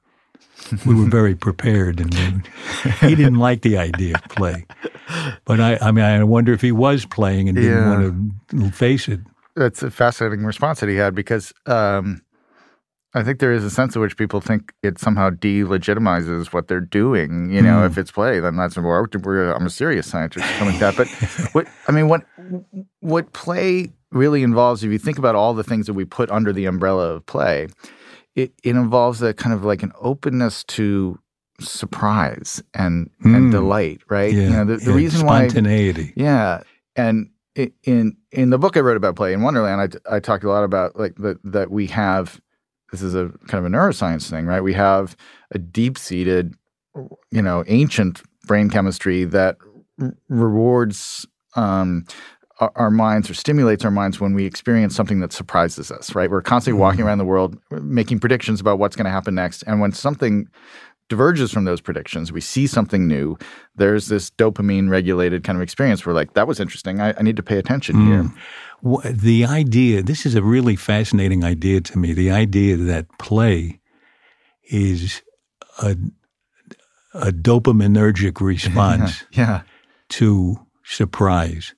[0.86, 2.00] we were very prepared.
[2.00, 4.66] And we, he didn't like the idea of play.
[5.44, 7.88] But I, I mean, I wonder if he was playing and didn't Yeah.
[7.90, 9.20] want to face it.
[9.56, 12.22] That's a fascinating response that he had because um,
[13.14, 16.80] I think there is a sense in which people think it somehow delegitimizes what they're
[16.80, 17.50] doing.
[17.50, 19.08] You know, if it's play, then that's more.
[19.24, 20.96] we're- I'm a serious scientist, or something like that.
[20.96, 21.08] But
[21.52, 22.22] what I mean, what
[23.00, 26.52] what play really involves, if you think about all the things that we put under
[26.52, 27.66] the umbrella of play,
[28.34, 31.18] it it involves a kind of like an openness to
[31.60, 33.50] surprise and and Mm.
[33.50, 34.34] delight, right?
[34.34, 36.12] Yeah, You know, the, the yeah, reason why spontaneity.
[36.16, 36.62] yeah,
[36.96, 37.30] and
[37.84, 40.64] in in the book I wrote about play in Wonderland, I, I talked a lot
[40.64, 42.40] about like that that we have.
[42.92, 44.62] This is a kind of a neuroscience thing, right?
[44.62, 45.16] We have
[45.52, 46.54] a deep seated,
[47.30, 49.58] you know, ancient brain chemistry that
[50.00, 51.26] r- rewards.
[51.56, 52.04] Um,
[52.60, 56.30] our- our minds or stimulates our minds when we experience something that surprises us, right?
[56.30, 56.82] We're constantly mm-hmm.
[56.82, 59.62] walking around the world making predictions about what's going to happen next.
[59.66, 60.48] And when something
[61.08, 63.36] diverges from those predictions, we see something new,
[63.74, 67.00] there's this dopamine regulated kind of experience where, like, that was interesting.
[67.00, 68.06] I, I need to pay attention mm.
[68.06, 68.32] here.
[68.84, 72.12] Wh- The idea, this is a really fascinating idea to me.
[72.12, 73.80] The idea that play
[74.70, 75.22] is
[75.82, 75.96] a,
[77.14, 79.62] a dopaminergic response Yeah.
[80.10, 81.74] to surprise,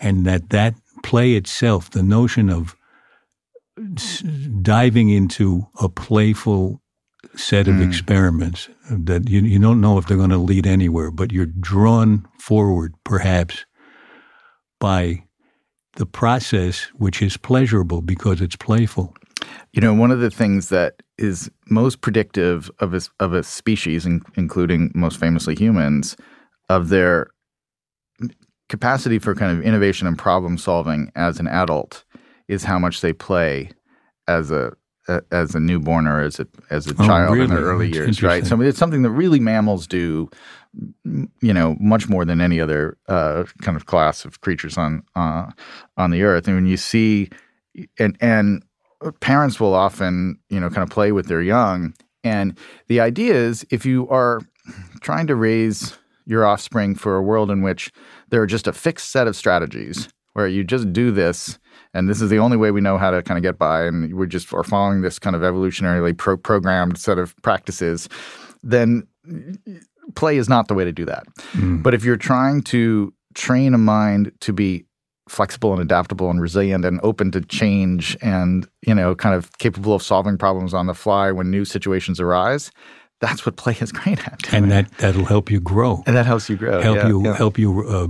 [0.00, 2.76] and that that play itself, the notion of
[3.96, 4.20] s-
[4.62, 6.80] diving into a playful
[7.34, 7.82] set of hmm.
[7.82, 12.26] experiments that you, you don't know if they're going to lead anywhere, but you're drawn
[12.38, 13.64] forward perhaps
[14.80, 15.22] by
[15.96, 19.14] the process, which is pleasurable because it's playful.
[19.72, 24.06] You know, one of the things that is most predictive of a, of a species,
[24.06, 26.16] in, including most famously humans,
[26.68, 27.28] of their
[28.68, 32.04] capacity for kind of innovation and problem solving as an adult
[32.48, 33.70] is how much they play
[34.26, 34.72] as a,
[35.30, 38.46] as a newborn or as a as a Oh, child in their early years, right?
[38.46, 40.28] So I mean, it's something that really mammals do,
[41.04, 45.50] you know, much more than any other uh, kind of class of creatures on uh,
[45.96, 46.46] on the earth.
[46.46, 47.30] And when you see,
[47.98, 48.62] and and
[49.20, 51.94] parents will often, you know, kind of play with their young.
[52.22, 54.40] And the idea is if you are
[55.00, 57.90] trying to raise your offspring for a world in which
[58.30, 61.58] there are just a fixed set of strategies where you just do this
[61.94, 64.14] and this is the only way we know how to kind of get by and
[64.14, 68.08] we just are following this kind of evolutionarily pro- programmed set of practices
[68.62, 69.06] then
[70.14, 71.24] play is not the way to do that.
[71.52, 71.82] Mm.
[71.82, 74.84] But if you're trying to train a mind to be
[75.28, 79.94] flexible and adaptable and resilient and open to change and you know kind of capable
[79.94, 82.70] of solving problems on the fly when new situations arise
[83.20, 86.02] that's what play is great at And that, that'll help you grow.
[86.06, 87.36] and that helps you grow help yeah, you yeah.
[87.36, 88.08] help you uh,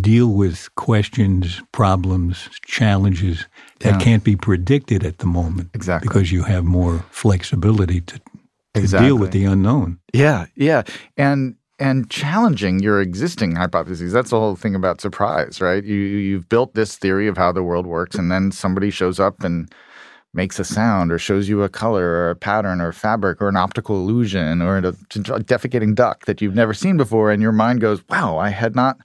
[0.00, 3.46] deal with questions, problems, challenges
[3.80, 3.98] that Yeah.
[3.98, 5.70] can't be predicted at the moment.
[5.74, 6.08] Exactly.
[6.08, 8.20] because you have more flexibility to,
[8.74, 9.98] to deal with the unknown.
[10.12, 10.82] Yeah, yeah,
[11.16, 14.12] and and challenging your existing hypotheses.
[14.12, 15.82] That's the whole thing about surprise, right?
[15.84, 19.42] You you've built this theory of how the world works, and then somebody shows up
[19.42, 19.68] and
[20.34, 23.56] makes a sound, or shows you a color, or a pattern, or fabric, or an
[23.56, 28.02] optical illusion, or a, defecating duck that you've never seen before, and your mind goes,
[28.08, 28.98] "Wow, I had not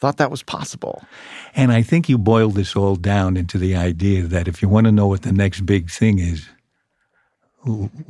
[0.00, 1.02] thought that was possible."
[1.54, 4.86] And I think you boil this all down into the idea that if you want
[4.86, 6.48] to know what the next big thing is,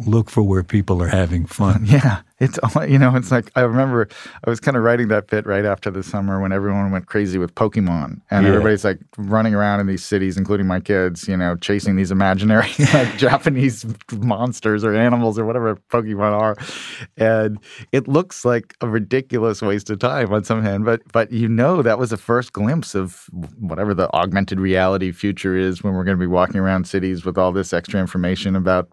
[0.06, 1.84] look for where people are having fun.
[1.88, 4.08] Yeah, it's all- you know, it's like I remember
[4.46, 7.38] I was kind of writing that bit right after the summer when everyone went crazy
[7.38, 8.50] with Pokemon, and Yeah.
[8.52, 12.68] everybody's like running around in these cities, including my kids, you know, chasing these imaginary
[12.94, 16.56] like Japanese monsters or animals or whatever Pokemon are,
[17.16, 17.58] and
[17.92, 21.80] it looks like a ridiculous waste of time on some hand, but but you know
[21.82, 26.16] that was the first glimpse of whatever the augmented reality future is when we're going
[26.16, 28.88] to be walking around cities with all this extra information about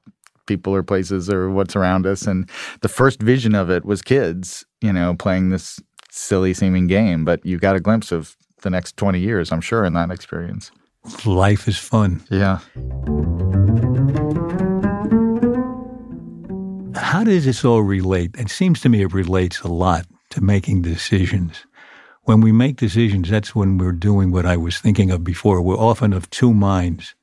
[0.45, 2.23] people or places or what's around us.
[2.23, 2.49] And
[2.81, 5.79] the first vision of it was kids, you know, playing this
[6.11, 7.25] silly seeming game.
[7.25, 10.71] But you got a glimpse of the next 20 years, I'm sure, in that experience.
[11.25, 12.23] Life is fun.
[12.29, 12.59] Yeah.
[16.95, 18.35] How does this all relate?
[18.37, 21.65] It seems to me it relates a lot to making decisions.
[22.23, 25.61] When we make decisions, that's when we're doing what I was thinking of before.
[25.61, 27.13] We're often of two minds,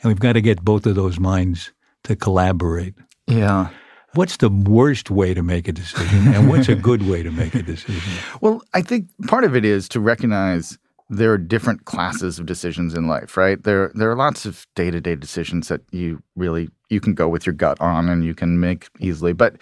[0.00, 1.72] and we've got to get both of those minds
[2.04, 2.94] to collaborate.
[3.26, 3.68] Yeah.
[4.14, 7.54] What's the worst way to make a decision, and what's a good way to make
[7.54, 8.12] a decision?
[8.42, 10.76] Well, I think part of it is to recognize
[11.08, 13.62] there are different classes of decisions in life, right?
[13.62, 17.54] There there are lots of day-to-day decisions that you really you can go with your
[17.54, 19.56] gut on and you can make easily, but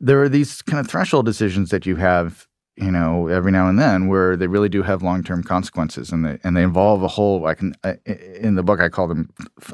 [0.00, 3.78] there are these kind of threshold decisions that you have you know, every now and
[3.78, 7.08] then where they really do have long term consequences, and they and they involve a
[7.08, 7.44] whole.
[7.44, 7.74] I can
[8.06, 9.28] in the book I call them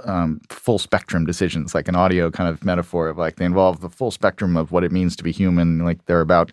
[0.04, 3.88] um, full spectrum decisions, like an audio kind of metaphor of like they involve the
[3.88, 5.84] full spectrum of what it means to be human.
[5.84, 6.50] Like they're about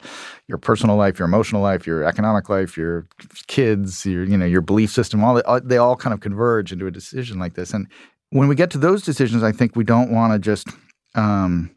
[0.47, 3.07] your personal life, your emotional life, your economic life, your
[3.47, 5.23] kids, your you know your belief system.
[5.23, 7.73] All they all kind of converge into a decision like this.
[7.73, 7.87] And
[8.29, 10.67] when we get to those decisions, I think we don't want to just
[11.15, 11.75] um,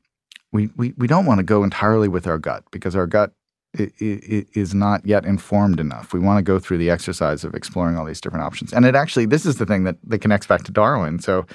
[0.52, 3.32] we, we, we don't want to go entirely with our gut because our gut
[3.74, 6.12] is not yet informed enough.
[6.12, 8.72] We want to go through the exercise of exploring all these different options.
[8.72, 11.18] And it actually, this is the thing that, that connects back to Darwin.
[11.18, 11.46] So,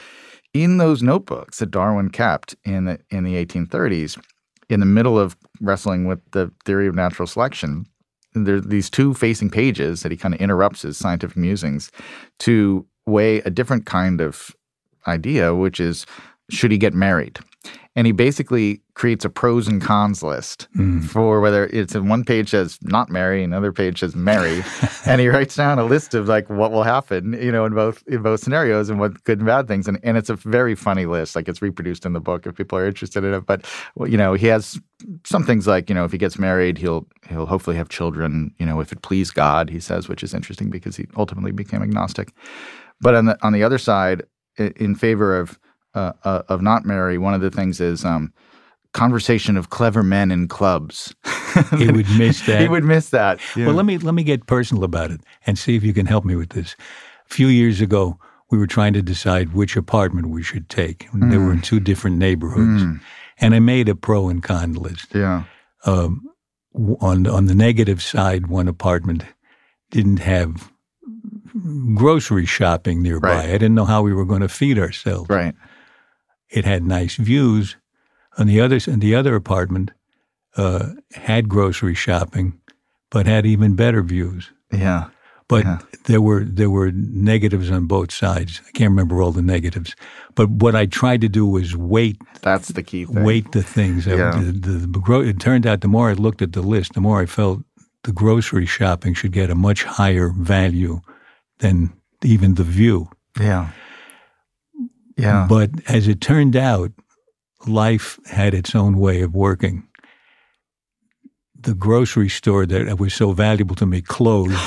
[0.53, 4.23] in those notebooks that Darwin kept in the in the 1830s,
[4.69, 7.85] in the middle of wrestling with the theory of natural selection,
[8.33, 11.91] there are these two facing pages that he kind of interrupts his scientific musings
[12.39, 14.55] to weigh a different kind of
[15.07, 16.05] idea, which is
[16.49, 17.39] should he get married?
[17.95, 21.03] And he basically creates a pros and cons list mm.
[21.03, 24.63] for whether it's in one page says not marry, another page says marry,
[25.05, 28.03] and he writes down a list of like what will happen, you know, in both
[28.07, 31.05] in both scenarios and what good and bad things, and and it's a very funny
[31.05, 31.35] list.
[31.35, 33.45] Like it's reproduced in the book if people are interested in it.
[33.45, 33.65] But
[34.07, 34.79] you know, he has
[35.23, 38.53] some things like you know if he gets married, he'll he'll hopefully have children.
[38.59, 41.83] You know, if it please God, he says, which is interesting because he ultimately became
[41.83, 42.33] agnostic.
[43.01, 44.23] But on the on the other side,
[44.57, 45.59] in favor of
[45.95, 48.33] uh, uh, of not marry, one of the things is um,
[48.93, 51.13] conversation of clever men in clubs.
[51.77, 52.61] he would miss that.
[52.61, 53.39] he would miss that.
[53.55, 53.67] Yeah.
[53.67, 56.25] Well, let me let me get personal about it and see if you can help
[56.25, 56.75] me with this.
[57.29, 61.09] A few years ago, we were trying to decide which apartment we should take.
[61.11, 61.31] Mm.
[61.31, 61.63] They were in mm.
[61.63, 63.01] two different neighborhoods, mm.
[63.39, 65.13] and I made a pro and con list.
[65.13, 65.43] Yeah.
[65.85, 66.29] Um,
[67.01, 69.23] on on the negative side, one apartment
[69.89, 70.71] didn't have
[71.95, 73.35] grocery shopping nearby.
[73.35, 73.49] Right.
[73.49, 75.29] I didn't know how we were going to feed ourselves.
[75.29, 75.53] Right.
[76.53, 77.75] It had nice views.
[78.37, 79.91] On the other, and the other apartment
[80.55, 82.59] uh, had grocery shopping,
[83.09, 84.51] but had even better views.
[84.71, 85.09] Yeah.
[85.47, 85.79] But yeah.
[86.05, 88.61] there were there were negatives on both sides.
[88.67, 89.95] I can't remember all the negatives.
[90.35, 92.17] But what I tried to do was weight.
[92.41, 93.23] That's the key thing.
[93.23, 94.07] Weight the things.
[94.07, 94.31] Yeah.
[94.31, 97.21] The, the, the, it turned out the more I looked at the list, the more
[97.21, 97.59] I felt
[98.03, 101.01] the grocery shopping should get a much higher value
[101.59, 103.09] than even the view.
[103.39, 103.69] Yeah.
[105.17, 105.45] Yeah.
[105.47, 106.91] But as it turned out,
[107.67, 109.87] life had its own way of working.
[111.59, 114.59] The grocery store that was so valuable to me closed.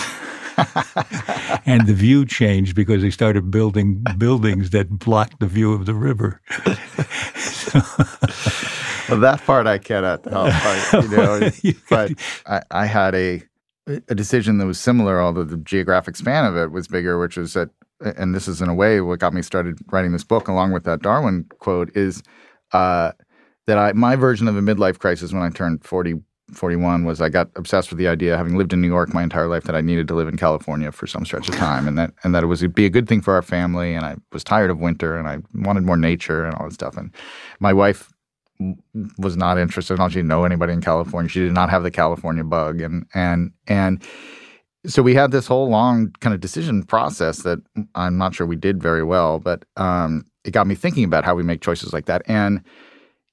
[1.67, 5.95] and the view changed because they started building buildings that blocked the view of the
[5.95, 6.41] river.
[9.09, 10.53] well, that part I cannot help.
[11.03, 11.51] you know,
[11.91, 12.13] but
[12.47, 13.43] I, I, had a
[13.87, 17.53] a decision that was similar, although the geographic span of it was bigger, which was
[17.53, 20.73] that and this is in a way what got me started writing this book, along
[20.73, 22.23] with that Darwin quote, is
[22.73, 23.13] uh,
[23.67, 26.15] that I my version of a midlife crisis when I turned 40,
[26.53, 29.49] 41 was I got obsessed with the idea, having lived in New York my entire
[29.49, 32.13] life, that I needed to live in California for some stretch of time, and that
[32.23, 34.71] and that it was be a good thing for our family, and I was tired
[34.71, 37.13] of winter, and I wanted more nature and all this stuff, and
[37.61, 38.13] my wife
[39.19, 39.99] was not interested.
[39.99, 41.29] She didn't know anybody in California.
[41.29, 44.03] She did not have the California bug, and and and
[44.87, 47.59] so we had this whole long kind of decision process that
[47.94, 51.35] I'm not sure we did very well, but um, it got me thinking about how
[51.35, 52.22] we make choices like that.
[52.27, 52.62] And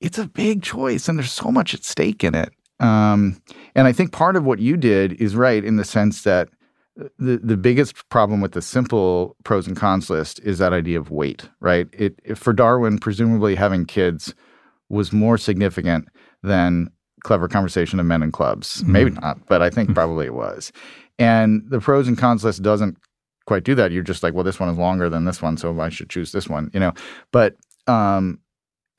[0.02, 2.52] it's a big choice, and there's so much at stake in it.
[2.80, 3.42] Um,
[3.76, 6.50] and I think part of what you did is right in the sense that
[7.18, 11.10] the the biggest problem with the simple pros and cons list is that idea of
[11.10, 11.88] weight, right?
[11.94, 14.36] It, for Darwin, presumably having kids
[14.90, 16.08] was more significant
[16.44, 16.90] than
[17.24, 18.82] clever conversation of men in clubs.
[18.82, 18.92] Mm-hmm.
[18.92, 20.72] Maybe not, but I think probably it was.
[21.20, 22.98] And the pros and cons list doesn't
[23.46, 23.92] quite do that.
[23.92, 26.32] You're just like, well, this one is longer than this one, so I should choose
[26.32, 26.94] this one, you know.
[27.32, 27.56] But
[27.88, 28.40] um,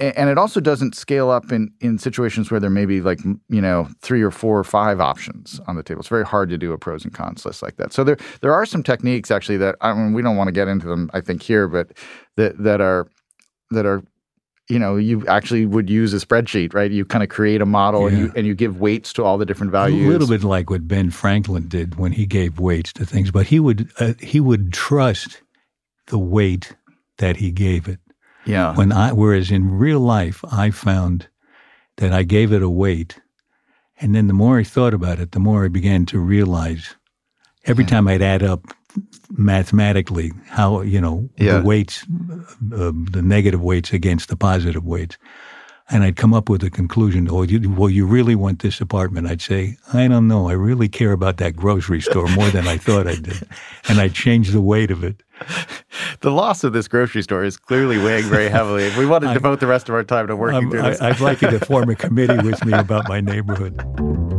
[0.00, 3.60] and it also doesn't scale up in in situations where there may be like you
[3.60, 6.00] know three or four or five options on the table.
[6.00, 7.92] It's very hard to do a pros and cons list like that.
[7.92, 10.68] So there there are some techniques actually that I mean we don't want to get
[10.68, 11.92] into them I think here, but
[12.36, 13.08] that that are
[13.70, 14.02] that are
[14.68, 18.02] you know you actually would use a spreadsheet right you kind of create a model
[18.02, 18.08] yeah.
[18.08, 20.70] and you and you give weights to all the different values a little bit like
[20.70, 24.40] what ben franklin did when he gave weights to things but he would uh, he
[24.40, 25.42] would trust
[26.06, 26.76] the weight
[27.18, 27.98] that he gave it
[28.46, 31.28] yeah when i whereas in real life i found
[31.96, 33.20] that i gave it a weight
[34.00, 36.96] and then the more i thought about it the more i began to realize
[37.66, 37.90] every yeah.
[37.90, 38.62] time i'd add up
[39.30, 41.58] mathematically how you know yeah.
[41.58, 42.04] the weights,
[42.74, 45.16] uh, the negative weights against the positive weights,
[45.90, 47.28] and I'd come up with a conclusion.
[47.30, 49.26] Oh, you, well, you really want this apartment?
[49.26, 50.48] I'd say, I don't know.
[50.48, 53.46] I really care about that grocery store more than I thought I did,
[53.88, 55.22] and I'd change the weight of it.
[56.20, 58.84] The loss of this grocery store is clearly weighing very heavily.
[58.84, 61.00] If we want to I, devote the rest of our time to working through this,
[61.00, 64.33] I, I'd like you to form a committee with me about my neighborhood.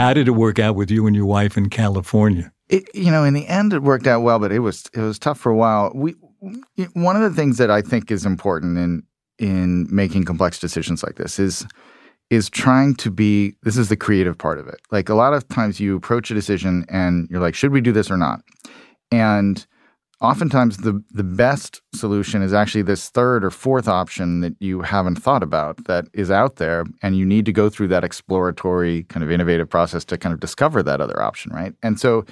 [0.00, 2.50] How did it work out with you and your wife in California?
[2.70, 5.18] It, you know, in the end, it worked out well, but it was it was
[5.18, 5.92] tough for a while.
[5.94, 6.14] We
[6.94, 9.02] one of the things that I think is important in
[9.38, 11.66] in making complex decisions like this is
[12.30, 14.80] is trying to be this is the creative part of it.
[14.90, 17.92] Like a lot of times you approach a decision and you're like, should we do
[17.92, 18.40] this or not?
[19.12, 19.66] And
[20.20, 25.16] oftentimes the the best solution is actually this third or fourth option that you haven't
[25.16, 29.24] thought about that is out there and you need to go through that exploratory kind
[29.24, 31.74] of innovative process to kind of discover that other option right?
[31.82, 32.24] And so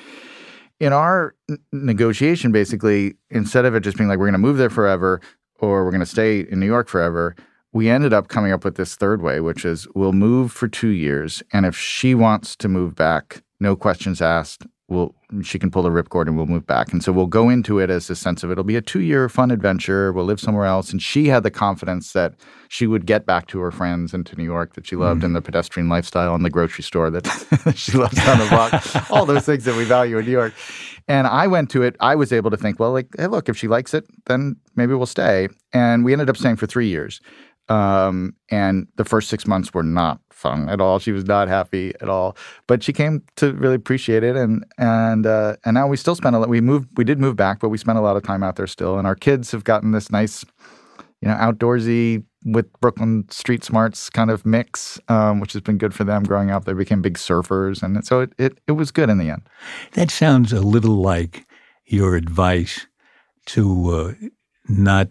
[0.81, 4.59] in our n- negotiation basically instead of it just being like we're going to move
[4.59, 5.21] there forever
[5.61, 7.35] or we're going to stay in new york forever
[7.73, 10.89] we ended up coming up with this third way which is we'll move for two
[10.89, 15.83] years and if she wants to move back no questions asked we'll she can pull
[15.83, 16.93] the ripcord and we'll move back.
[16.93, 19.29] And so we'll go into it as a sense of it'll be a two year
[19.29, 20.13] fun adventure.
[20.13, 20.91] We'll live somewhere else.
[20.91, 22.35] And she had the confidence that
[22.69, 25.27] she would get back to her friends and to New York that she loved mm.
[25.27, 27.27] and the pedestrian lifestyle and the grocery store that
[27.77, 29.11] she loves down the block.
[29.11, 30.55] All those things that we value in New York.
[31.09, 33.57] And I went to it, I was able to think, well, like, hey, look, if
[33.57, 35.49] she likes it, then maybe we'll stay.
[35.73, 37.21] And we ended up staying for three years.
[37.69, 40.99] Um, and the first six months were not fun at all.
[40.99, 44.37] She was not happy at all, but she came to really appreciate it.
[44.37, 46.49] And and uh, and now we still spend a lot.
[46.49, 46.89] We moved.
[46.97, 48.99] We did move back, but we spent a lot of time out there still.
[48.99, 50.45] And our kids have gotten this nice,
[51.21, 55.93] you know, outdoorsy with Brooklyn street smarts kind of mix, um, which has been good
[55.93, 56.65] for them growing up.
[56.65, 59.43] They became big surfers, and so it, it it was good in the end.
[59.93, 61.47] That sounds a little like
[61.85, 62.87] your advice
[63.47, 64.29] to uh,
[64.69, 65.09] not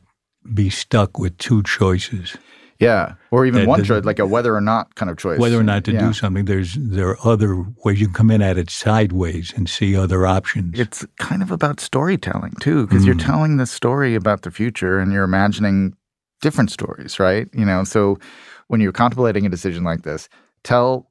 [0.54, 2.38] be stuck with two choices.
[2.80, 5.40] Yeah, or even that, one choice, like a whether or not kind of choice.
[5.40, 6.00] Whether or not to yeah.
[6.00, 6.46] do something.
[6.46, 10.28] There's there are other ways you can come in at it sideways and see other
[10.28, 10.80] options.
[10.80, 13.08] It's kind of about storytelling too, because mm.
[13.08, 15.96] you're telling the story about the future and you're imagining
[16.42, 17.48] different stories, right?
[17.52, 18.20] You know, so
[18.68, 20.30] when you're contemplating a decision like this,
[20.64, 21.10] tell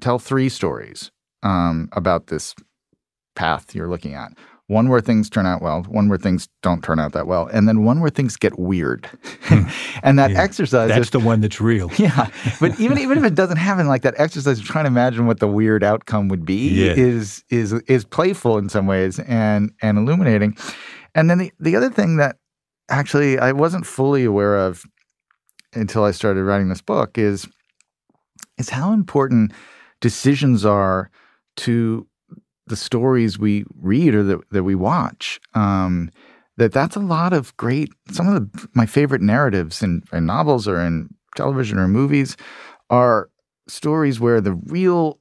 [0.00, 1.10] tell three stories
[1.42, 2.54] um, about this
[3.34, 4.32] path you're looking at
[4.72, 7.68] one where things turn out well, one where things don't turn out that well, and
[7.68, 9.06] then one where things get weird.
[9.42, 9.64] Hmm.
[10.02, 10.42] and that yeah.
[10.42, 11.90] exercise That's the one that's real.
[12.02, 12.30] Yeah.
[12.58, 15.38] But even even if it doesn't happen, like that exercise of trying to imagine what
[15.38, 16.94] the weird outcome would be yeah.
[16.94, 20.56] is is is playful in some ways and and illuminating.
[21.14, 22.36] And then the, the other thing that
[22.88, 24.84] actually I wasn't fully aware of
[25.74, 27.46] until I started writing this book is
[28.58, 29.52] is how important
[30.00, 31.10] decisions are
[31.58, 32.06] to
[32.72, 35.38] the stories we read or that, that we watch.
[35.52, 36.10] Um,
[36.56, 37.90] that that's a lot of great.
[38.10, 42.34] Some of the, my favorite narratives in, in novels or in television or movies
[42.88, 43.28] are
[43.68, 45.18] stories where the real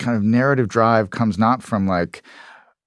[0.00, 2.24] kind of narrative drive comes not from like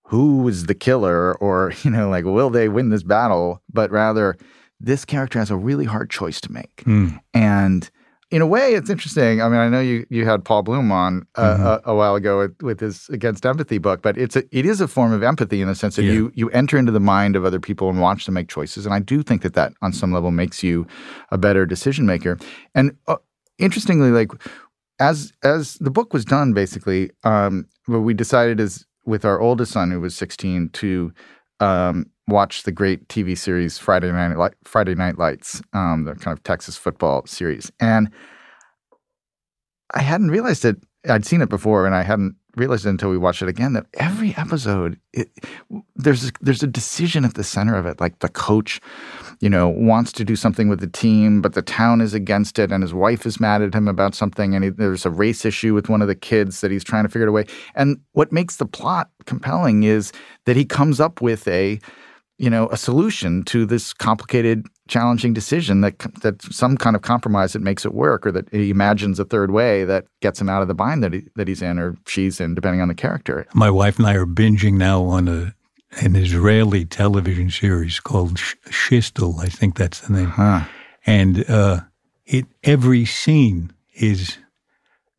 [0.04, 4.36] who is the killer or you know like will they win this battle, but rather
[4.82, 7.18] this character has a really hard choice to make, mm.
[7.34, 7.90] and
[8.32, 9.42] in a way, it's interesting.
[9.42, 11.64] I mean, I know you you had Paul Bloom on uh, mm-hmm.
[11.64, 14.82] a, a, while ago with, with, his Against Empathy book, but it's a, it is
[14.82, 16.12] a form of empathy in the sense that yeah.
[16.12, 18.94] you you enter into the mind of other people and watch them make choices, and
[18.94, 20.86] I do think that that on some level makes you
[21.32, 22.38] a better decision maker.
[22.76, 23.18] And uh,
[23.58, 24.32] interestingly, like
[25.00, 29.72] as as the book was done, basically, um, what we decided is with our oldest
[29.72, 31.12] son who was 16 to
[31.60, 36.44] um, watch the great TV series Friday Night Friday Night Lights, um, the kind of
[36.44, 38.10] Texas football series, and
[39.94, 40.78] I hadn't realized it.
[41.10, 43.74] I'd seen it before, and I hadn't realized it until we watched it again.
[43.74, 45.30] That every episode, it,
[45.96, 48.00] there's there's a decision at the center of it.
[48.00, 48.80] Like the coach,
[49.40, 52.72] you know, wants to do something with the team, but the town is against it,
[52.72, 55.74] and his wife is mad at him about something, and he, there's a race issue
[55.74, 57.46] with one of the kids that he's trying to figure out a way.
[57.76, 60.12] And what makes the plot compelling is
[60.46, 61.80] that he comes up with a
[62.40, 67.54] you know, a solution to this complicated, challenging decision that that some kind of compromise
[67.54, 70.62] that makes it work, or that he imagines a third way that gets him out
[70.62, 73.46] of the bind that he, that he's in or she's in, depending on the character.
[73.54, 75.54] My wife and I are binging now on a
[76.02, 79.40] an Israeli television series called Shtisel.
[79.44, 80.30] I think that's the name.
[80.30, 80.62] Huh.
[81.06, 81.82] And uh,
[82.26, 84.38] it every scene is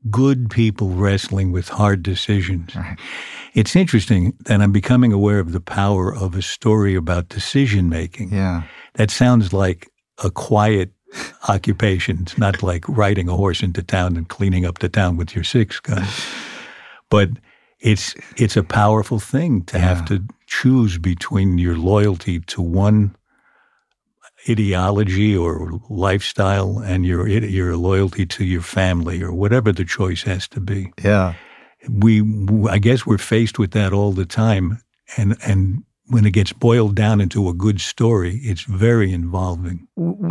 [0.09, 2.75] good people wrestling with hard decisions.
[2.75, 2.99] Right.
[3.55, 8.33] It's interesting that I'm becoming aware of the power of a story about decision making.
[8.33, 8.63] Yeah.
[8.95, 9.91] That sounds like
[10.23, 10.93] a quiet
[11.49, 12.21] occupation.
[12.23, 15.45] It's not like riding a horse into town and cleaning up the town with your
[15.45, 16.07] six gun.
[17.09, 17.31] But
[17.81, 19.85] it's it's a powerful thing to yeah.
[19.85, 23.17] have to choose between your loyalty to one
[24.49, 30.49] ideology or lifestyle and your your loyalty to your family or whatever the choice has
[30.49, 30.93] to be.
[31.03, 31.35] Yeah
[31.89, 32.23] we
[32.69, 34.83] I guess we're faced with that all the time,
[35.17, 39.87] and and when it gets boiled down into a good story, it's very involving.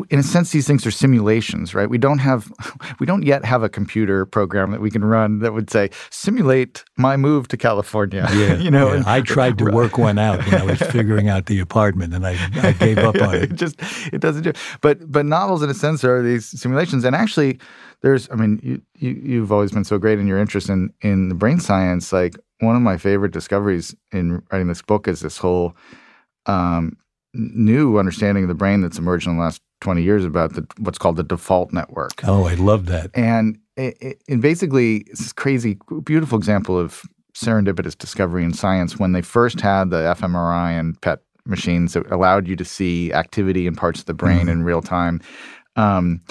[0.09, 1.89] In a sense, these things are simulations, right?
[1.89, 2.51] We don't have,
[2.99, 6.83] we don't yet have a computer program that we can run that would say simulate
[6.97, 8.27] my move to California.
[8.33, 8.93] Yeah, you know.
[8.93, 9.03] yeah.
[9.05, 12.37] I tried to work one out when I was figuring out the apartment, and I,
[12.61, 13.43] I gave up on it.
[13.43, 13.75] it just
[14.11, 14.51] it doesn't do.
[14.81, 17.59] But but novels, in a sense, are these simulations, and actually,
[18.01, 18.29] there's.
[18.31, 21.35] I mean, you, you you've always been so great in your interest in in the
[21.35, 25.75] brain science, like one of my favorite discoveries in writing this book is this whole
[26.45, 26.97] um,
[27.33, 30.97] new understanding of the brain that's emerged in the last 20 years about the, what's
[30.97, 32.21] called the default network.
[32.25, 33.11] Oh, I love that.
[33.13, 37.01] And it, it, and basically, it's this crazy, beautiful example of
[37.33, 42.47] serendipitous discovery in science when they first had the fMRI and PET machines that allowed
[42.47, 44.49] you to see activity in parts of the brain mm-hmm.
[44.49, 45.21] in real time.
[45.75, 46.21] Um,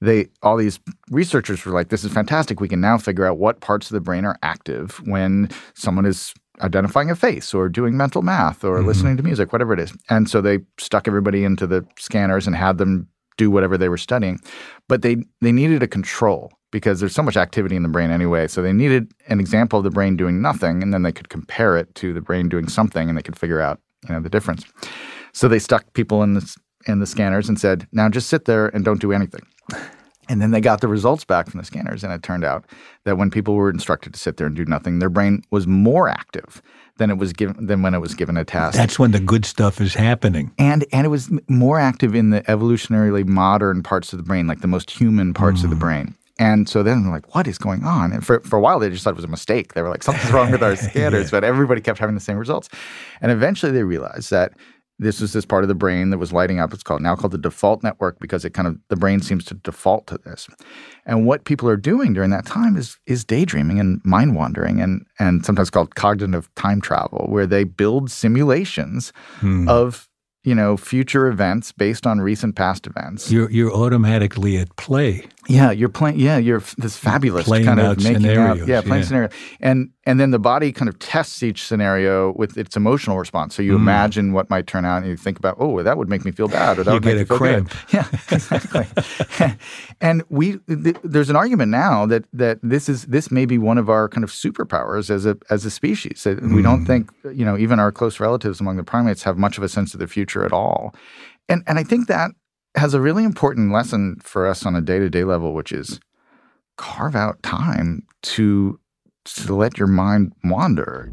[0.00, 0.78] they all these
[1.10, 2.60] researchers were like, "This is fantastic.
[2.60, 6.34] We can now figure out what parts of the brain are active when someone is
[6.60, 8.86] identifying a face or doing mental math or mm-hmm.
[8.86, 12.56] listening to music, whatever it is." And so they stuck everybody into the scanners and
[12.56, 14.40] had them do whatever they were studying,
[14.88, 18.46] but they they needed a control because there's so much activity in the brain anyway.
[18.48, 21.76] So they needed an example of the brain doing nothing, and then they could compare
[21.76, 24.64] it to the brain doing something, and they could figure out you know the difference.
[25.32, 28.68] So they stuck people in the in the scanners and said, "Now just sit there
[28.68, 29.42] and don't do anything."
[30.28, 32.64] And then they got the results back from the scanners, and it turned out
[33.04, 36.08] that when people were instructed to sit there and do nothing, their brain was more
[36.08, 36.62] active
[36.96, 38.76] than it was given than when it was given a task.
[38.76, 40.50] That's when the good stuff is happening.
[40.58, 44.62] And and it was more active in the evolutionarily modern parts of the brain, like
[44.62, 45.64] the most human parts mm.
[45.64, 45.80] of the mm.
[45.80, 46.14] brain.
[46.38, 48.12] And so then they're like, what is going on?
[48.12, 49.72] And for, for a while, they just thought it was a mistake.
[49.72, 51.30] They were like, something's wrong with our scanners, yeah.
[51.30, 52.68] but everybody kept having the same results.
[53.22, 54.52] And eventually they realized that
[54.98, 56.72] this was this part of the brain that was lighting up.
[56.72, 59.54] It's called now called the default network because it kind of the brain seems to
[59.54, 60.48] default to this.
[61.04, 65.04] And what people are doing during that time is is daydreaming and mind wandering and
[65.18, 69.68] and sometimes called cognitive time travel, where they build simulations hmm.
[69.68, 70.08] of
[70.44, 73.30] you know future events based on recent past events.
[73.30, 75.26] You're you're automatically at play.
[75.48, 76.18] Yeah, you're playing.
[76.18, 78.68] Yeah, you're this fabulous playing kind of making scenarios, out.
[78.68, 79.06] Yeah, playing yeah.
[79.06, 79.28] scenario,
[79.60, 83.54] and and then the body kind of tests each scenario with its emotional response.
[83.54, 83.76] So you mm.
[83.76, 86.48] imagine what might turn out, and you think about, oh, that would make me feel
[86.48, 87.70] bad, or that you would make me feel cramp.
[87.70, 87.76] good.
[87.92, 88.86] Yeah, exactly.
[90.00, 93.78] and we th- there's an argument now that that this is this may be one
[93.78, 96.24] of our kind of superpowers as a as a species.
[96.24, 96.54] Mm.
[96.54, 96.86] We don't mm.
[96.86, 99.94] think you know even our close relatives among the primates have much of a sense
[99.94, 100.94] of the future at all,
[101.48, 102.32] and and I think that
[102.76, 105.98] has a really important lesson for us on a day to day level, which is
[106.76, 108.78] carve out time to
[109.24, 111.12] to let your mind wander.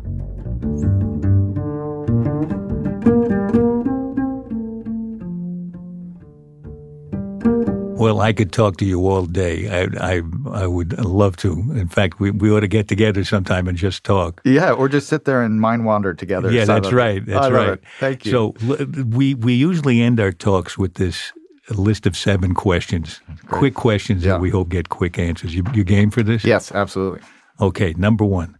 [7.95, 9.70] Well, I could talk to you all day.
[9.70, 11.53] I, I, I would love to.
[11.53, 14.41] In fact, we, we ought to get together sometime and just talk.
[14.43, 16.51] Yeah, or just sit there and mind wander together.
[16.51, 17.26] Yeah, that's right.
[17.26, 17.70] That's right.
[17.70, 17.84] It.
[17.99, 18.32] Thank you.
[18.32, 18.55] So
[19.05, 21.32] we we usually end our talks with this
[21.70, 24.34] a list of seven questions, quick questions yeah.
[24.34, 25.55] that we hope get quick answers.
[25.55, 26.43] You, you game for this?
[26.43, 27.22] Yes, absolutely.
[27.61, 28.57] Okay, number one.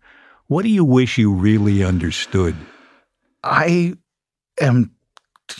[0.48, 2.56] What do you wish you really understood?
[3.44, 3.96] I
[4.62, 4.92] am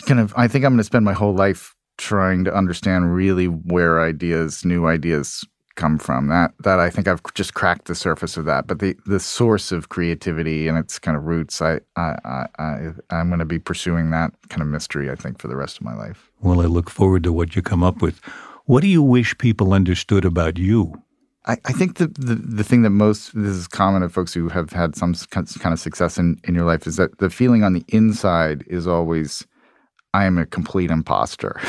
[0.06, 3.46] kind of, I think I'm going to spend my whole life trying to understand really
[3.46, 6.28] where ideas, new ideas come from.
[6.28, 8.66] That that I think I've just cracked the surface of that.
[8.66, 12.90] But the the source of creativity and its kind of roots, I I, I, I
[13.10, 15.10] I'm going to be pursuing that kind of mystery.
[15.10, 16.30] I think for the rest of my life.
[16.44, 18.20] Well, I look forward to what you come up with.
[18.66, 21.02] What do you wish people understood about you?
[21.46, 24.50] I, I think the, the, the thing that most this is common of folks who
[24.50, 27.72] have had some kind of success in, in your life is that the feeling on
[27.72, 29.46] the inside is always
[30.14, 31.60] I am a complete imposter.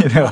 [0.00, 0.28] you know,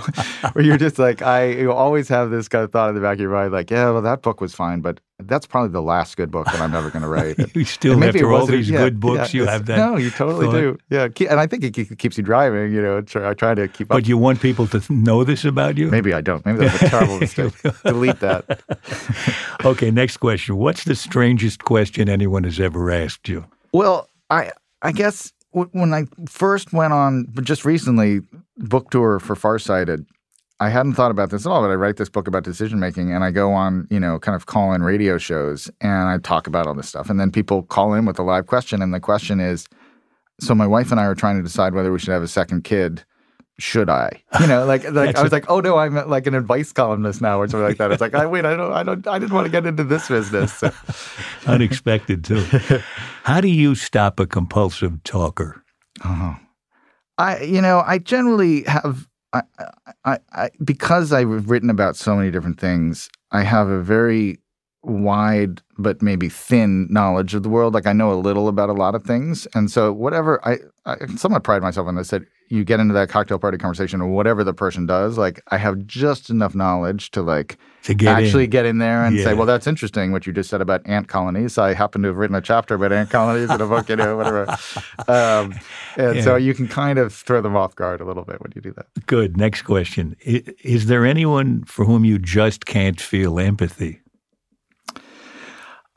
[0.53, 3.15] where you're just like, I you always have this kind of thought in the back
[3.15, 6.17] of your mind, like, yeah, well, that book was fine, but that's probably the last
[6.17, 7.37] good book that I'm ever going to write.
[7.57, 9.77] you still, after all these yeah, good books, yeah, you have that.
[9.77, 10.53] No, you totally thought.
[10.53, 10.79] do.
[10.89, 12.73] Yeah, and I think it keeps you driving.
[12.73, 13.97] You know, I try to keep up.
[13.97, 15.91] But you want people to know this about you?
[15.91, 16.47] Maybe I don't.
[16.47, 17.55] Maybe that's a terrible mistake.
[17.85, 18.63] Delete that.
[19.65, 20.59] okay, next question.
[20.59, 23.47] What's the strangest question anyone has ever asked you?
[23.73, 25.33] Well, I I guess
[25.65, 28.21] when I first went on just recently
[28.59, 30.05] book tour for Farsighted,
[30.61, 33.13] I hadn't thought about this at all, but I write this book about decision making
[33.13, 36.47] and I go on, you know, kind of call in radio shows and I talk
[36.47, 37.11] about all this stuff.
[37.11, 38.83] And then people call in with a live question.
[38.83, 39.67] And the question is
[40.41, 42.65] So my wife and I are trying to decide whether we should have a second
[42.65, 43.05] kid
[43.59, 44.23] should I?
[44.41, 47.41] You know, like like I was like, oh no, I'm like an advice columnist now
[47.41, 47.91] or something like that.
[47.91, 50.09] It's like, I wait, I don't, I don't, I didn't want to get into this
[50.09, 50.53] business.
[50.53, 50.73] So.
[51.47, 52.41] Unexpected too.
[53.25, 55.65] How do you stop a compulsive talker?
[56.05, 56.37] Oh,
[57.19, 59.43] I, you know, I generally have, I,
[60.05, 63.09] I, I, because I've written about so many different things.
[63.33, 64.39] I have a very
[64.83, 67.75] wide but maybe thin knowledge of the world.
[67.75, 71.07] Like I know a little about a lot of things, and so whatever I, I
[71.17, 72.11] somewhat pride myself on this.
[72.11, 75.57] That you get into that cocktail party conversation or whatever the person does, like I
[75.59, 78.51] have just enough knowledge to like To get actually in.
[78.51, 79.25] get in there and Yeah.
[79.25, 81.59] say, well, that's interesting what you just said about ant colonies.
[81.59, 84.17] I happen to have written a chapter about ant colonies in a book, you know,
[84.17, 84.47] whatever.
[85.09, 85.55] Um,
[85.97, 88.61] and so you can kind of throw them off guard a little bit when you
[88.61, 88.87] do that.
[89.07, 89.37] Good.
[89.37, 90.17] Next question.
[90.21, 94.01] Is there anyone for whom you just can't feel empathy?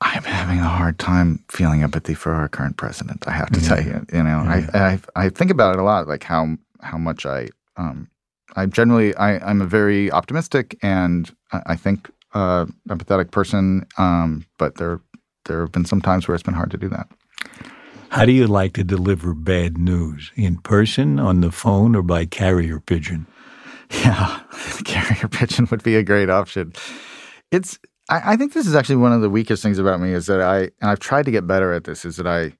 [0.02, 3.28] I'm having a hard time feeling empathy for our current president.
[3.28, 6.08] I have to tell you, you know, I, I I think about it a lot,
[6.08, 8.10] like how how much I um
[8.56, 14.46] I generally I I'm a very optimistic and I, I think uh, empathetic person, um,
[14.58, 15.02] but there
[15.46, 17.08] there have been some times where it's been hard to do that.
[18.10, 20.32] How do you like to deliver bad news?
[20.36, 23.28] In person, on the phone, or by carrier pigeon?
[23.92, 24.42] Yeah,
[24.86, 26.74] carrier pigeon would be a great option.
[27.52, 27.80] It's
[28.10, 30.42] I, I think this is actually one of the weakest things about me is that
[30.42, 32.54] I and I've tried to get better at this is that I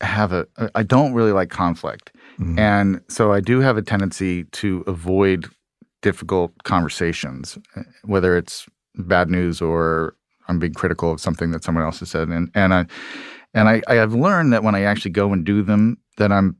[0.00, 2.12] have a I don't really like conflict.
[2.58, 5.46] And so I do have a tendency to avoid
[6.02, 10.14] difficult conversations, eh, whether it's bad news or
[10.48, 12.28] I'm being critical of something that someone else has said.
[12.28, 12.86] And and I
[13.54, 16.56] and I, I have learned that when I actually go and do them, that I'm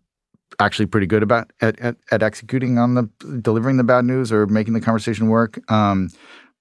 [0.59, 3.11] actually pretty good about at, at, at executing on the
[3.43, 5.61] delivering the bad news or making the conversation work.
[5.71, 6.09] Um,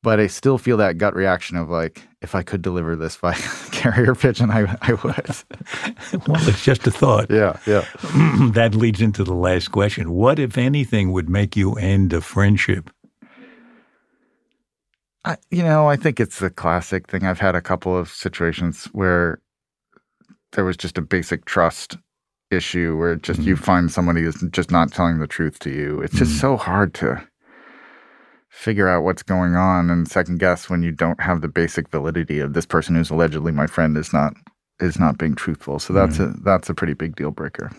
[0.05, 3.33] but I still feel that gut reaction of like, if I could deliver this by
[3.71, 5.15] carrier pigeon, I, I would.
[6.27, 7.31] Well, it's just a thought.
[7.31, 7.85] yeah, yeah.
[8.53, 10.11] that leads into the last question.
[10.11, 12.91] What, if anything, would make you end a friendship?
[15.25, 17.23] I, you know, I think it's a classic thing.
[17.25, 19.41] I've had a couple of situations where
[20.51, 21.97] there was just a basic trust
[22.51, 23.63] issue where just you mm-hmm.
[23.63, 25.99] find somebody who's just not telling the truth to you.
[26.01, 26.41] It's just mm-hmm.
[26.41, 27.27] so hard to
[28.55, 32.39] figure out what's going on and second guess when you don't have the basic validity
[32.39, 34.33] of this person who's allegedly my friend is not
[34.79, 35.77] is not being truthful.
[35.77, 36.39] So that's mm-hmm.
[36.39, 37.71] a that's a pretty big deal breaker.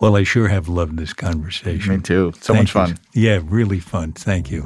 [0.00, 1.96] Well, I sure have loved this conversation.
[1.96, 2.32] Me too.
[2.40, 2.94] So Thank much you.
[2.94, 3.04] fun.
[3.14, 4.12] Yeah, really fun.
[4.12, 4.62] Thank you.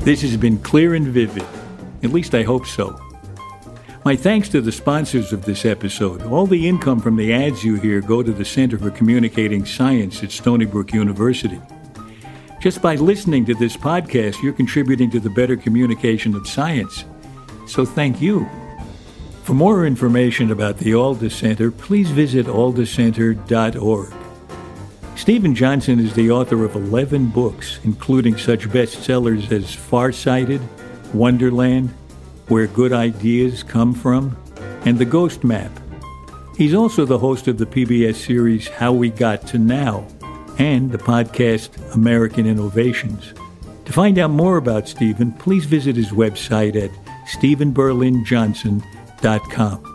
[0.00, 1.44] This has been clear and vivid.
[2.02, 2.98] At least I hope so.
[4.06, 6.22] My thanks to the sponsors of this episode.
[6.22, 10.22] All the income from the ads you hear go to the Center for Communicating Science
[10.22, 11.60] at Stony Brook University.
[12.60, 17.04] Just by listening to this podcast, you're contributing to the better communication of science.
[17.66, 18.48] So thank you.
[19.42, 24.14] For more information about the Alda Center, please visit aldacenter.org.
[25.16, 30.60] Steven Johnson is the author of 11 books, including such bestsellers as Farsighted,
[31.12, 31.92] Wonderland,
[32.48, 34.36] Where Good Ideas Come From,
[34.84, 35.70] and The Ghost Map.
[36.56, 40.06] He's also the host of the PBS series How We Got to Now
[40.58, 43.34] and the podcast American Innovations.
[43.84, 46.90] To find out more about Steven, please visit his website at
[47.26, 49.92] stevenberlinjohnson.com.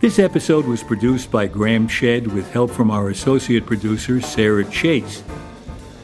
[0.00, 5.22] This episode was produced by Graham Chedd with help from our associate producer, Sarah Chase.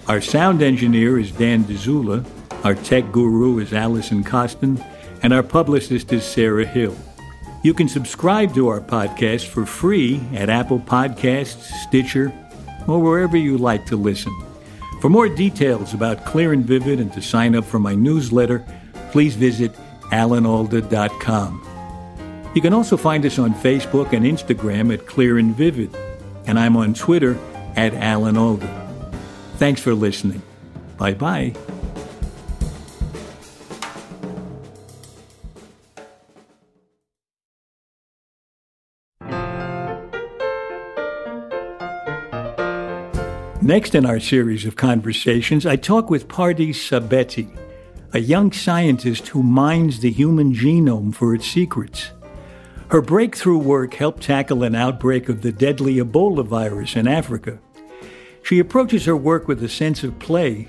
[0.06, 2.24] Our sound engineer is Dan Dzula,
[2.62, 4.84] our tech guru is Allison Costin,
[5.26, 6.96] and our publicist is Sarah Hill.
[7.64, 12.32] You can subscribe to our podcast for free at Apple Podcasts, Stitcher,
[12.86, 14.32] or wherever you like to listen.
[15.00, 18.64] For more details about Clear and Vivid and to sign up for my newsletter,
[19.10, 19.74] please visit
[20.12, 21.60] alanalda.com.
[22.54, 25.92] You can also find us on Facebook and Instagram at Clear and Vivid,
[26.46, 27.36] and I'm on Twitter
[27.74, 29.10] at Alan Alda.
[29.56, 30.42] Thanks for listening.
[30.98, 31.52] Bye bye.
[43.66, 47.48] Next in our series of conversations, I talk with Pardis Sabeti,
[48.12, 52.12] a young scientist who mines the human genome for its secrets.
[52.92, 57.58] Her breakthrough work helped tackle an outbreak of the deadly Ebola virus in Africa.
[58.44, 60.68] She approaches her work with a sense of play,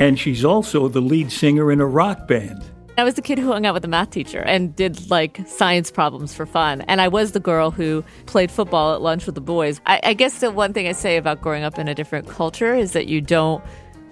[0.00, 2.71] and she's also the lead singer in a rock band.
[2.98, 5.90] I was the kid who hung out with the math teacher and did like science
[5.90, 6.82] problems for fun.
[6.82, 9.80] And I was the girl who played football at lunch with the boys.
[9.86, 12.74] I, I guess the one thing I say about growing up in a different culture
[12.74, 13.64] is that you don't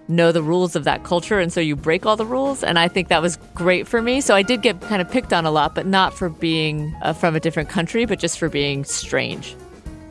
[0.08, 2.88] know the rules of that culture and so you break all the rules and i
[2.88, 5.52] think that was great for me so i did get kind of picked on a
[5.52, 9.54] lot but not for being uh, from a different country but just for being strange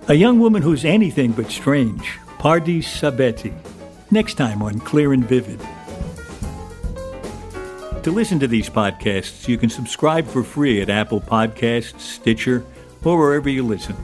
[0.07, 3.53] A young woman who's anything but strange, Pardis Sabeti.
[4.09, 5.59] Next time on Clear and Vivid.
[8.03, 12.65] To listen to these podcasts, you can subscribe for free at Apple Podcasts, Stitcher,
[13.03, 13.95] or wherever you listen.